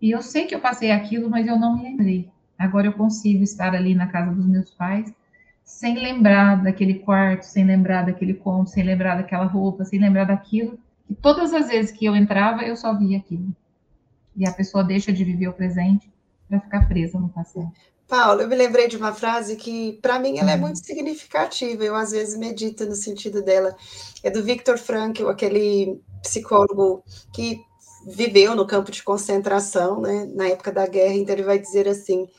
[0.01, 2.30] e eu sei que eu passei aquilo, mas eu não me lembrei.
[2.57, 5.13] Agora eu consigo estar ali na casa dos meus pais
[5.63, 10.77] sem lembrar daquele quarto, sem lembrar daquele conto, sem lembrar daquela roupa, sem lembrar daquilo.
[11.09, 13.53] E todas as vezes que eu entrava, eu só via aquilo.
[14.35, 16.11] E a pessoa deixa de viver o presente
[16.47, 17.71] para ficar presa no passado.
[18.07, 21.83] Paulo, eu me lembrei de uma frase que, para mim, ela é muito significativa.
[21.83, 23.75] Eu, às vezes, medito no sentido dela.
[24.23, 27.03] É do Viktor Frankl, aquele psicólogo
[27.33, 27.59] que
[28.05, 31.15] viveu no campo de concentração, né, na época da guerra.
[31.15, 32.29] Então, ele vai dizer assim: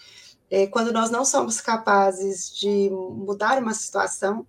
[0.51, 4.47] é, quando nós não somos capazes de mudar uma situação,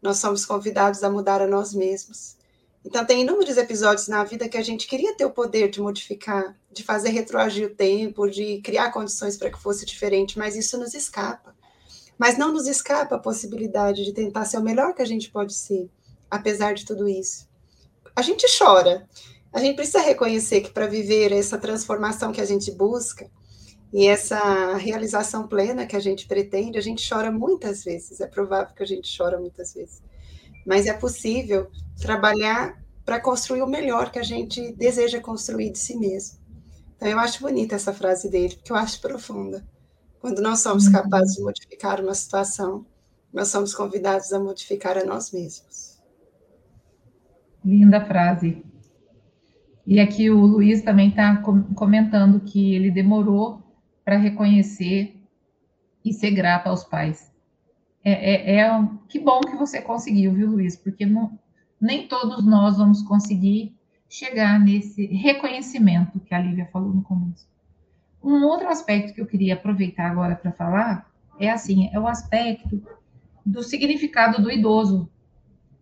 [0.00, 2.38] nós somos convidados a mudar a nós mesmos.
[2.84, 6.56] Então, tem inúmeros episódios na vida que a gente queria ter o poder de modificar,
[6.72, 10.94] de fazer retroagir o tempo, de criar condições para que fosse diferente, mas isso nos
[10.94, 11.54] escapa.
[12.16, 15.52] Mas não nos escapa a possibilidade de tentar ser o melhor que a gente pode
[15.54, 15.90] ser,
[16.30, 17.46] apesar de tudo isso.
[18.16, 19.06] A gente chora.
[19.52, 23.28] A gente precisa reconhecer que para viver essa transformação que a gente busca
[23.92, 28.20] e essa realização plena que a gente pretende, a gente chora muitas vezes.
[28.20, 30.00] É provável que a gente chora muitas vezes
[30.64, 31.70] mas é possível
[32.00, 36.38] trabalhar para construir o melhor que a gente deseja construir de si mesmo.
[36.96, 39.66] Então, eu acho bonita essa frase dele, porque eu acho profunda.
[40.20, 40.92] Quando nós somos uhum.
[40.92, 42.84] capazes de modificar uma situação,
[43.32, 45.98] nós somos convidados a modificar a nós mesmos.
[47.64, 48.62] Linda frase.
[49.90, 51.36] E aqui o Luiz também está
[51.74, 53.62] comentando que ele demorou
[54.02, 55.20] para reconhecer
[56.02, 57.30] e ser grato aos pais
[58.02, 60.76] é, é, é, que bom que você conseguiu, viu, Luiz?
[60.76, 61.38] Porque não,
[61.80, 63.74] nem todos nós vamos conseguir
[64.08, 67.46] chegar nesse reconhecimento que a Lívia falou no começo.
[68.22, 72.82] Um outro aspecto que eu queria aproveitar agora para falar é assim, é o aspecto
[73.44, 75.08] do significado do idoso.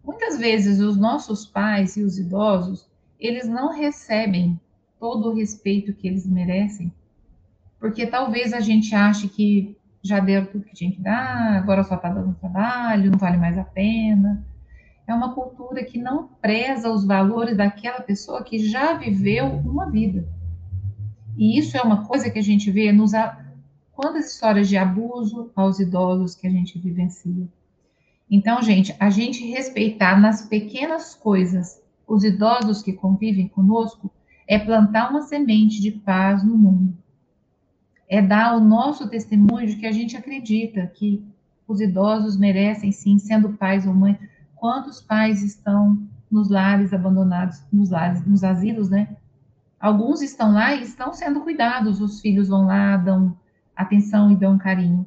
[0.05, 2.89] Muitas vezes os nossos pais e os idosos,
[3.19, 4.61] eles não recebem
[4.99, 6.93] todo o respeito que eles merecem,
[7.79, 11.97] porque talvez a gente ache que já deu tudo que tinha que dar, agora só
[11.97, 14.45] está dando trabalho, não vale mais a pena.
[15.07, 20.29] É uma cultura que não preza os valores daquela pessoa que já viveu uma vida.
[21.37, 23.13] E isso é uma coisa que a gente vê nos
[23.93, 27.49] quantas histórias de abuso aos idosos que a gente vivencia.
[28.31, 34.11] Então, gente, a gente respeitar nas pequenas coisas os idosos que convivem conosco
[34.49, 36.97] é plantar uma semente de paz no mundo
[38.09, 41.23] é dar o nosso testemunho de que a gente acredita que
[41.67, 44.17] os idosos merecem, sim, sendo pais ou mães.
[44.57, 45.99] Quantos pais estão
[46.31, 49.17] nos lares abandonados, nos lares, nos asilos, né?
[49.79, 53.39] Alguns estão lá e estão sendo cuidados, os filhos vão lá, dão
[53.77, 55.07] atenção e dão carinho.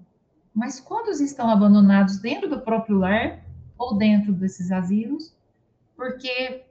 [0.54, 3.39] Mas quantos estão abandonados dentro do próprio lar
[3.78, 5.36] ou dentro desses asilos?
[5.95, 6.64] Porque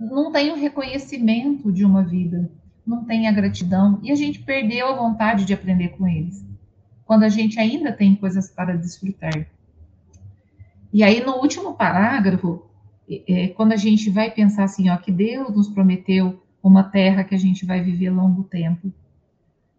[0.00, 2.50] não tem o reconhecimento de uma vida
[2.90, 6.44] não tem a gratidão e a gente perdeu a vontade de aprender com eles,
[7.04, 9.46] quando a gente ainda tem coisas para desfrutar.
[10.92, 12.66] E aí, no último parágrafo,
[13.28, 17.34] é, quando a gente vai pensar assim, ó, que Deus nos prometeu uma terra que
[17.34, 18.92] a gente vai viver longo tempo.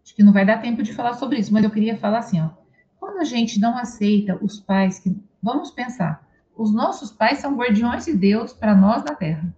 [0.02, 2.40] Acho que não vai dar tempo de falar sobre isso, mas eu queria falar assim,
[2.40, 2.50] ó.
[2.98, 5.14] Quando a gente não aceita os pais que.
[5.42, 9.52] Vamos pensar, os nossos pais são guardiões de Deus para nós na terra.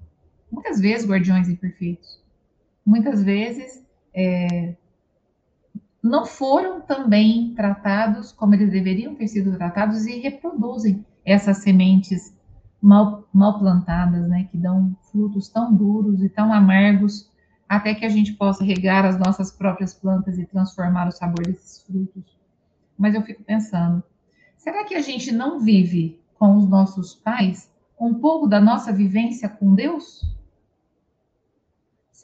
[0.54, 2.24] Muitas vezes guardiões imperfeitos
[2.84, 3.82] muitas vezes
[4.14, 4.74] é,
[6.02, 12.36] não foram também tratados como eles deveriam ter sido tratados e reproduzem essas sementes
[12.82, 17.32] mal, mal plantadas, né, que dão frutos tão duros e tão amargos,
[17.66, 21.82] até que a gente possa regar as nossas próprias plantas e transformar o sabor desses
[21.82, 22.36] frutos.
[22.98, 24.02] Mas eu fico pensando,
[24.58, 29.48] será que a gente não vive com os nossos pais um pouco da nossa vivência
[29.48, 30.33] com Deus?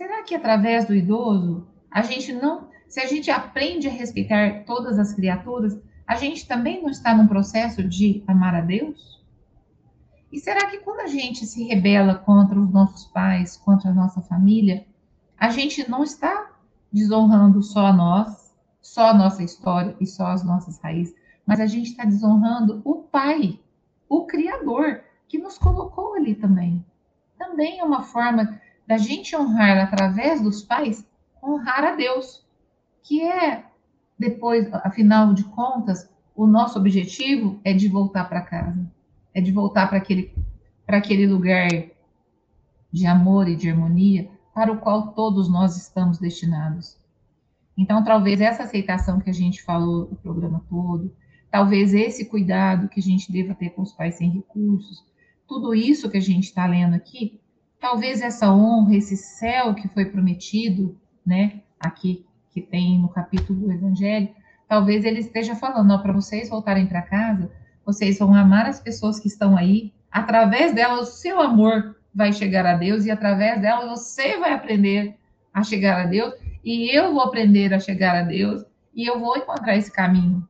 [0.01, 4.99] Será que através do idoso a gente não, se a gente aprende a respeitar todas
[4.99, 9.23] as criaturas, a gente também não está num processo de amar a Deus?
[10.33, 14.23] E será que quando a gente se rebela contra os nossos pais, contra a nossa
[14.23, 14.87] família,
[15.37, 16.51] a gente não está
[16.91, 21.67] desonrando só a nós, só a nossa história e só as nossas raízes, mas a
[21.67, 23.61] gente está desonrando o Pai,
[24.09, 26.83] o Criador, que nos colocou ali também.
[27.39, 28.59] Também é uma forma
[28.91, 31.07] da gente honrar através dos pais,
[31.41, 32.45] honrar a Deus,
[33.05, 33.65] que é,
[34.19, 38.85] depois, afinal de contas, o nosso objetivo é de voltar para casa,
[39.33, 40.35] é de voltar para aquele,
[40.89, 41.69] aquele lugar
[42.91, 46.99] de amor e de harmonia para o qual todos nós estamos destinados.
[47.79, 51.15] Então, talvez essa aceitação que a gente falou o programa todo,
[51.49, 55.05] talvez esse cuidado que a gente deva ter com os pais sem recursos,
[55.47, 57.40] tudo isso que a gente está lendo aqui,
[57.81, 63.73] Talvez essa honra, esse céu que foi prometido, né, aqui que tem no capítulo do
[63.73, 64.29] Evangelho,
[64.69, 67.51] talvez ele esteja falando, para vocês voltarem para casa,
[67.85, 72.67] vocês vão amar as pessoas que estão aí, através delas o seu amor vai chegar
[72.67, 75.17] a Deus e através delas você vai aprender
[75.55, 78.65] a chegar a Deus e eu vou aprender a chegar a Deus
[78.95, 80.47] e eu vou encontrar esse caminho,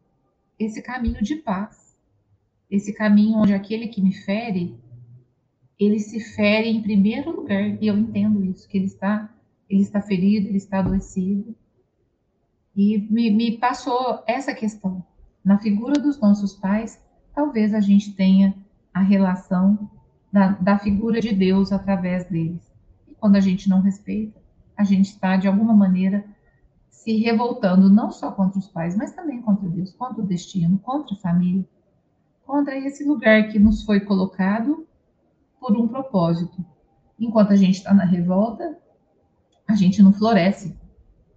[0.58, 1.96] esse caminho de paz,
[2.70, 4.79] esse caminho onde aquele que me fere,
[5.80, 9.32] ele se fere em primeiro lugar e eu entendo isso, que ele está,
[9.68, 11.54] ele está ferido, ele está adoecido
[12.76, 15.04] e me, me passou essa questão
[15.42, 17.02] na figura dos nossos pais,
[17.34, 18.54] talvez a gente tenha
[18.92, 19.90] a relação
[20.30, 22.70] da, da figura de Deus através deles.
[23.08, 24.38] E quando a gente não respeita,
[24.76, 26.24] a gente está, de alguma maneira,
[26.88, 31.14] se revoltando não só contra os pais, mas também contra Deus, contra o destino, contra
[31.14, 31.66] a família,
[32.46, 34.86] contra esse lugar que nos foi colocado
[35.60, 36.64] por um propósito.
[37.18, 38.78] Enquanto a gente está na revolta,
[39.68, 40.74] a gente não floresce,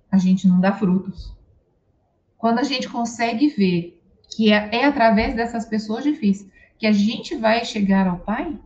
[0.10, 1.36] a gente não dá frutos.
[2.38, 4.02] Quando a gente consegue ver
[4.36, 6.50] que é, é através dessas pessoas difíceis
[6.80, 8.60] que a gente vai chegar ao Pai,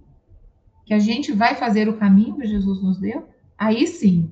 [0.85, 3.27] que a gente vai fazer o caminho que Jesus nos deu,
[3.57, 4.31] aí sim,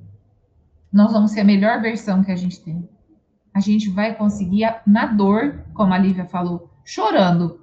[0.92, 2.88] nós vamos ser a melhor versão que a gente tem.
[3.54, 7.60] A gente vai conseguir, na dor, como a Lívia falou, chorando,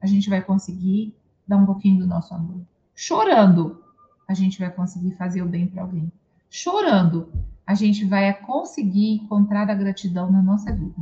[0.00, 1.16] a gente vai conseguir
[1.46, 2.64] dar um pouquinho do nosso amor.
[2.94, 3.82] Chorando,
[4.28, 6.10] a gente vai conseguir fazer o bem para alguém.
[6.48, 7.32] Chorando,
[7.66, 11.00] a gente vai conseguir encontrar a gratidão na nossa vida.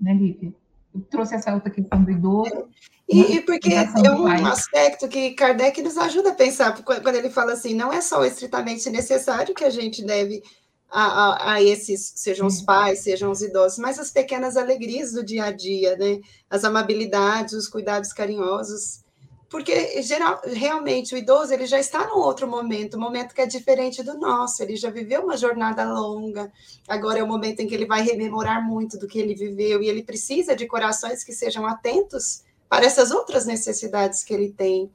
[0.00, 0.54] Né, Lívia?
[0.94, 2.68] Eu trouxe essa outra questão do idoso.
[3.08, 7.30] E, né, e porque é um aspecto que Kardec nos ajuda a pensar, quando ele
[7.30, 10.42] fala assim, não é só estritamente necessário que a gente deve
[10.90, 15.24] a, a, a, esses, sejam os pais, sejam os idosos, mas as pequenas alegrias do
[15.24, 16.20] dia a dia, né?
[16.48, 19.04] As amabilidades, os cuidados carinhosos,
[19.48, 23.46] porque geral, realmente o idoso ele já está num outro momento, um momento que é
[23.46, 24.62] diferente do nosso.
[24.62, 26.52] Ele já viveu uma jornada longa.
[26.88, 29.88] Agora é o momento em que ele vai rememorar muito do que ele viveu e
[29.88, 34.90] ele precisa de corações que sejam atentos para essas outras necessidades que ele tem.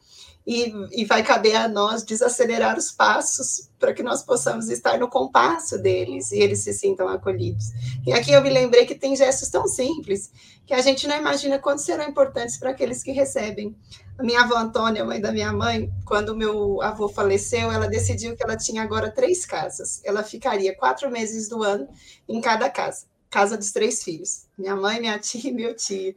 [0.45, 5.07] E, e vai caber a nós desacelerar os passos para que nós possamos estar no
[5.07, 7.65] compasso deles e eles se sintam acolhidos.
[8.07, 10.31] E aqui eu me lembrei que tem gestos tão simples
[10.65, 13.75] que a gente não imagina quanto serão importantes para aqueles que recebem.
[14.17, 18.43] A minha avó Antônia, mãe da minha mãe, quando meu avô faleceu, ela decidiu que
[18.43, 20.01] ela tinha agora três casas.
[20.03, 21.87] Ela ficaria quatro meses do ano
[22.27, 26.15] em cada casa, casa dos três filhos, minha mãe, minha tia e meu tio.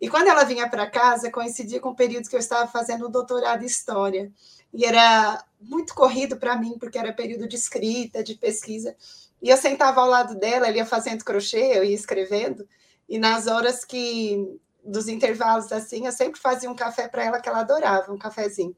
[0.00, 3.08] E quando ela vinha para casa, coincidia com o período que eu estava fazendo o
[3.08, 4.32] doutorado em História.
[4.72, 8.94] E era muito corrido para mim, porque era período de escrita, de pesquisa.
[9.42, 12.68] E eu sentava ao lado dela, ela ia fazendo crochê, eu ia escrevendo.
[13.08, 17.48] E nas horas que dos intervalos assim, eu sempre fazia um café para ela que
[17.48, 18.74] ela adorava, um cafezinho.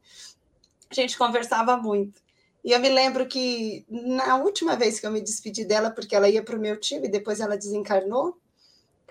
[0.89, 2.21] A gente conversava muito.
[2.63, 6.29] E eu me lembro que na última vez que eu me despedi dela, porque ela
[6.29, 8.37] ia para o meu time, depois ela desencarnou,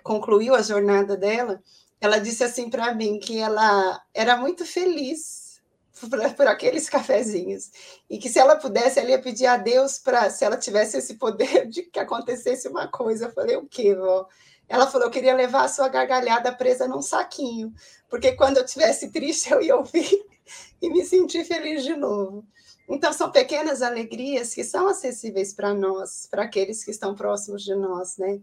[0.02, 1.60] concluiu a jornada dela,
[2.00, 5.60] ela disse assim para mim que ela era muito feliz
[6.08, 7.70] por, por, aqueles cafezinhos
[8.08, 11.14] e que se ela pudesse, ela ia pedir a Deus para, se ela tivesse esse
[11.14, 13.26] poder de que acontecesse uma coisa.
[13.26, 14.26] Eu falei, o quê, vó?
[14.68, 17.74] Ela falou, eu queria levar a sua gargalhada presa num saquinho,
[18.08, 20.24] porque quando eu tivesse triste, eu ia ouvir
[20.80, 22.46] e me sentir feliz de novo.
[22.88, 27.74] Então, são pequenas alegrias que são acessíveis para nós, para aqueles que estão próximos de
[27.74, 28.40] nós, né?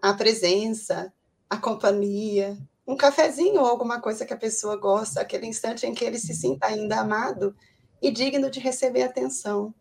[0.00, 1.12] A presença,
[1.50, 2.56] a companhia,
[2.88, 6.32] um cafezinho ou alguma coisa que a pessoa gosta, aquele instante em que ele se
[6.32, 7.54] sinta ainda amado
[8.00, 9.74] e digno de receber atenção.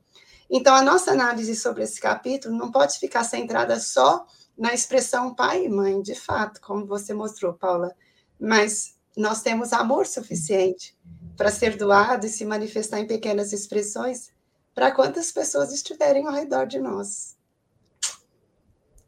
[0.49, 4.25] Então, a nossa análise sobre esse capítulo não pode ficar centrada só
[4.57, 7.95] na expressão pai e mãe, de fato, como você mostrou, Paula,
[8.37, 10.97] mas nós temos amor suficiente
[11.37, 14.33] para ser doado e se manifestar em pequenas expressões
[14.75, 17.37] para quantas pessoas estiverem ao redor de nós.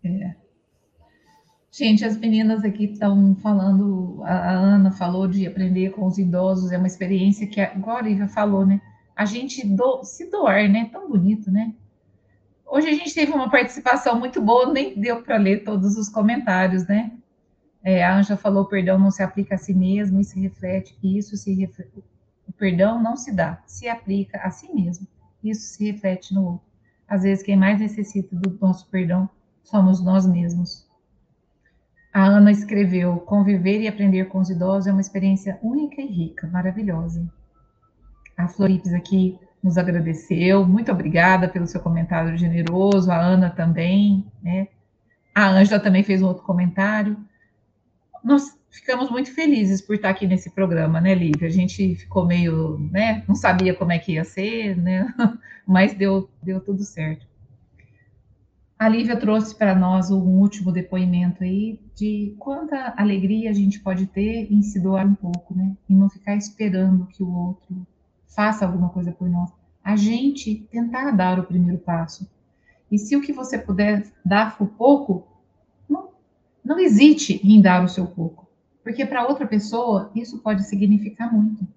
[0.06, 0.49] É.
[1.80, 6.77] Gente, as meninas aqui estão falando, a Ana falou de aprender com os idosos, é
[6.77, 8.82] uma experiência que, agora a Olivia falou, né?
[9.15, 10.89] A gente do, se doar, né?
[10.91, 11.73] Tão bonito, né?
[12.67, 16.86] Hoje a gente teve uma participação muito boa, nem deu para ler todos os comentários,
[16.86, 17.13] né?
[17.82, 21.38] É, a Anja falou, perdão não se aplica a si mesmo, se reflete que isso
[21.38, 22.03] se reflete,
[22.45, 25.07] o perdão não se dá, se aplica a si mesmo,
[25.41, 26.67] isso se reflete no outro.
[27.07, 29.30] Às vezes quem mais necessita do nosso perdão
[29.63, 30.88] somos nós mesmos.
[32.14, 36.47] A Ana escreveu: Conviver e aprender com os idosos é uma experiência única e rica,
[36.47, 37.28] maravilhosa.
[38.36, 44.68] A Floripes aqui nos agradeceu, muito obrigada pelo seu comentário generoso, a Ana também, né?
[45.36, 47.18] A Ângela também fez um outro comentário.
[48.24, 51.47] Nós ficamos muito felizes por estar aqui nesse programa, né, Lívia?
[51.47, 55.14] A gente ficou meio, né, não sabia como é que ia ser, né?
[55.68, 57.28] Mas deu, deu tudo certo.
[58.80, 64.07] A Lívia trouxe para nós um último depoimento aí de quanta alegria a gente pode
[64.07, 65.75] ter em se doar um pouco, né?
[65.89, 67.86] E não ficar esperando que o outro
[68.25, 69.51] faça alguma coisa por nós.
[69.84, 72.32] A gente tentar dar o primeiro passo.
[72.89, 75.27] E se o que você puder dar for pouco,
[75.89, 76.11] não,
[76.63, 78.47] não hesite em dar o seu pouco,
[78.82, 81.67] porque para outra pessoa isso pode significar muito.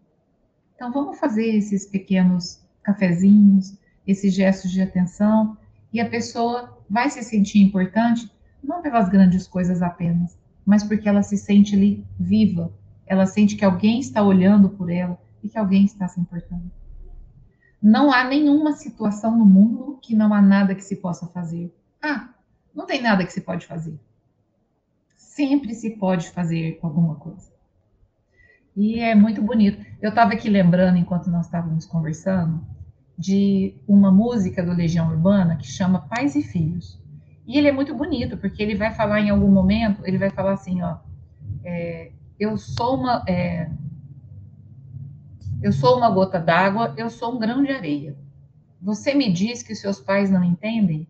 [0.76, 3.76] Então vamos fazer esses pequenos cafezinhos,
[4.06, 5.56] esses gestos de atenção,
[5.92, 8.30] e a pessoa vai se sentir importante
[8.62, 12.70] não pelas grandes coisas apenas, mas porque ela se sente ali viva,
[13.06, 16.70] ela sente que alguém está olhando por ela e que alguém está se importando.
[17.82, 21.74] Não há nenhuma situação no mundo que não há nada que se possa fazer.
[22.00, 22.28] Ah,
[22.74, 23.98] não tem nada que se pode fazer.
[25.16, 27.50] Sempre se pode fazer alguma coisa.
[28.76, 29.84] E é muito bonito.
[30.00, 32.62] Eu estava aqui lembrando, enquanto nós estávamos conversando,
[33.18, 37.00] de uma música do Legião Urbana que chama Pais e Filhos.
[37.46, 40.52] E ele é muito bonito, porque ele vai falar em algum momento, ele vai falar
[40.52, 40.98] assim, ó,
[41.64, 43.70] é, eu sou uma, é,
[45.62, 48.16] eu sou uma gota d'água, eu sou um grão de areia.
[48.80, 51.06] Você me diz que seus pais não entendem,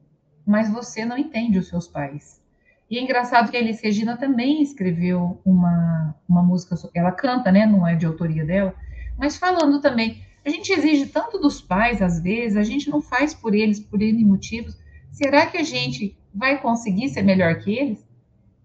[0.47, 2.43] mas você não entende os seus pais.
[2.91, 7.65] E é engraçado que a Elis Regina também escreveu uma, uma música, ela canta, né?
[7.65, 8.75] Não é de autoria dela,
[9.17, 10.23] mas falando também.
[10.45, 14.03] A gente exige tanto dos pais, às vezes, a gente não faz por eles por
[14.03, 14.77] N motivos.
[15.11, 18.05] Será que a gente vai conseguir ser melhor que eles?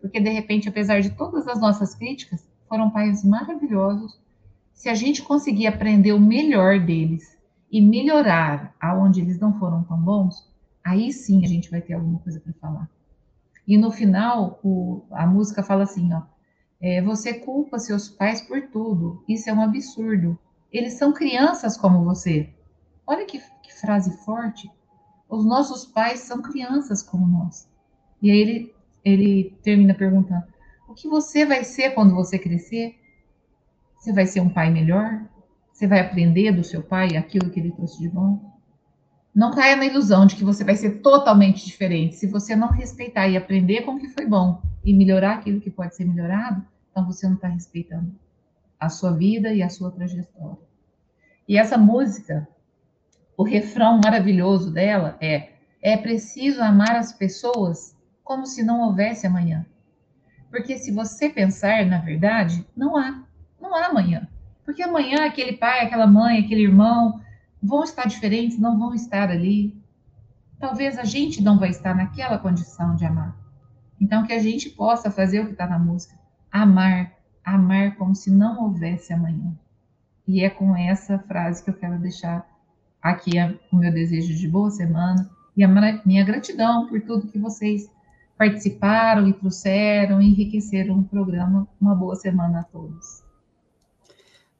[0.02, 4.20] Porque, de repente, apesar de todas as nossas críticas, foram pais maravilhosos,
[4.74, 7.38] se a gente conseguir aprender o melhor deles
[7.72, 10.48] e melhorar aonde eles não foram tão bons,
[10.84, 12.90] aí sim a gente vai ter alguma coisa para falar.
[13.68, 16.22] E no final, o, a música fala assim, ó,
[16.80, 20.40] é, você culpa seus pais por tudo, isso é um absurdo.
[20.72, 22.50] Eles são crianças como você.
[23.06, 24.70] Olha que, que frase forte.
[25.30, 27.70] Os nossos pais são crianças como nós.
[28.22, 30.44] E aí ele, ele termina perguntando:
[30.88, 32.96] o que você vai ser quando você crescer?
[33.98, 35.26] Você vai ser um pai melhor?
[35.72, 38.58] Você vai aprender do seu pai aquilo que ele trouxe de bom?
[39.34, 42.16] Não caia na ilusão de que você vai ser totalmente diferente.
[42.16, 45.70] Se você não respeitar e aprender com o que foi bom e melhorar aquilo que
[45.70, 48.12] pode ser melhorado, então você não está respeitando
[48.80, 50.58] a sua vida e a sua trajetória.
[51.48, 52.48] E essa música,
[53.36, 59.66] o refrão maravilhoso dela é: é preciso amar as pessoas como se não houvesse amanhã.
[60.50, 63.24] Porque se você pensar, na verdade, não há.
[63.60, 64.28] Não há amanhã.
[64.66, 67.22] Porque amanhã aquele pai, aquela mãe, aquele irmão
[67.62, 69.82] vão estar diferentes, não vão estar ali.
[70.60, 73.36] Talvez a gente não vai estar naquela condição de amar.
[74.00, 76.18] Então, que a gente possa fazer o que está na música:
[76.52, 77.14] amar,
[77.48, 79.58] amar como se não houvesse amanhã.
[80.28, 82.46] E é com essa frase que eu quero deixar
[83.02, 83.32] aqui
[83.72, 85.68] o meu desejo de boa semana e a
[86.06, 87.90] minha gratidão por tudo que vocês
[88.38, 91.68] participaram e trouxeram, enriqueceram o programa.
[91.80, 93.26] Uma boa semana a todos.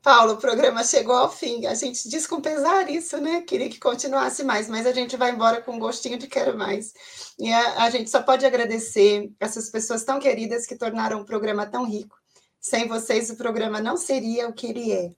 [0.02, 1.66] Paulo, o programa chegou ao fim.
[1.66, 3.42] A gente diz com pesar isso, né?
[3.42, 6.94] Queria que continuasse mais, mas a gente vai embora com um gostinho de quero mais.
[7.38, 11.66] E a, a gente só pode agradecer essas pessoas tão queridas que tornaram o programa
[11.66, 12.16] tão rico.
[12.60, 15.12] Sem vocês, o programa não seria o que ele é.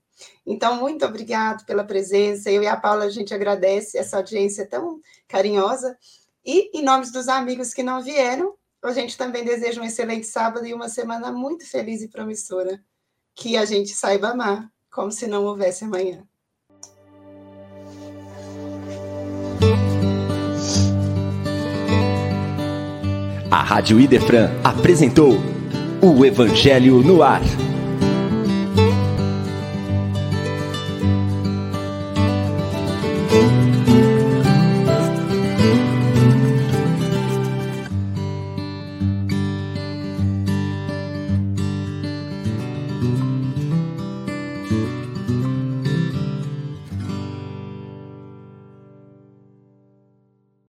[0.46, 2.50] Então, muito obrigado pela presença.
[2.50, 5.96] Eu e a Paula, a gente agradece essa audiência tão carinhosa.
[6.44, 10.66] E, em nome dos amigos que não vieram, a gente também deseja um excelente sábado
[10.66, 12.82] e uma semana muito feliz e promissora.
[13.34, 16.26] Que a gente saiba amar, como se não houvesse amanhã.
[23.50, 25.59] A Rádio Idefran apresentou
[26.02, 27.42] o Evangelho no Ar.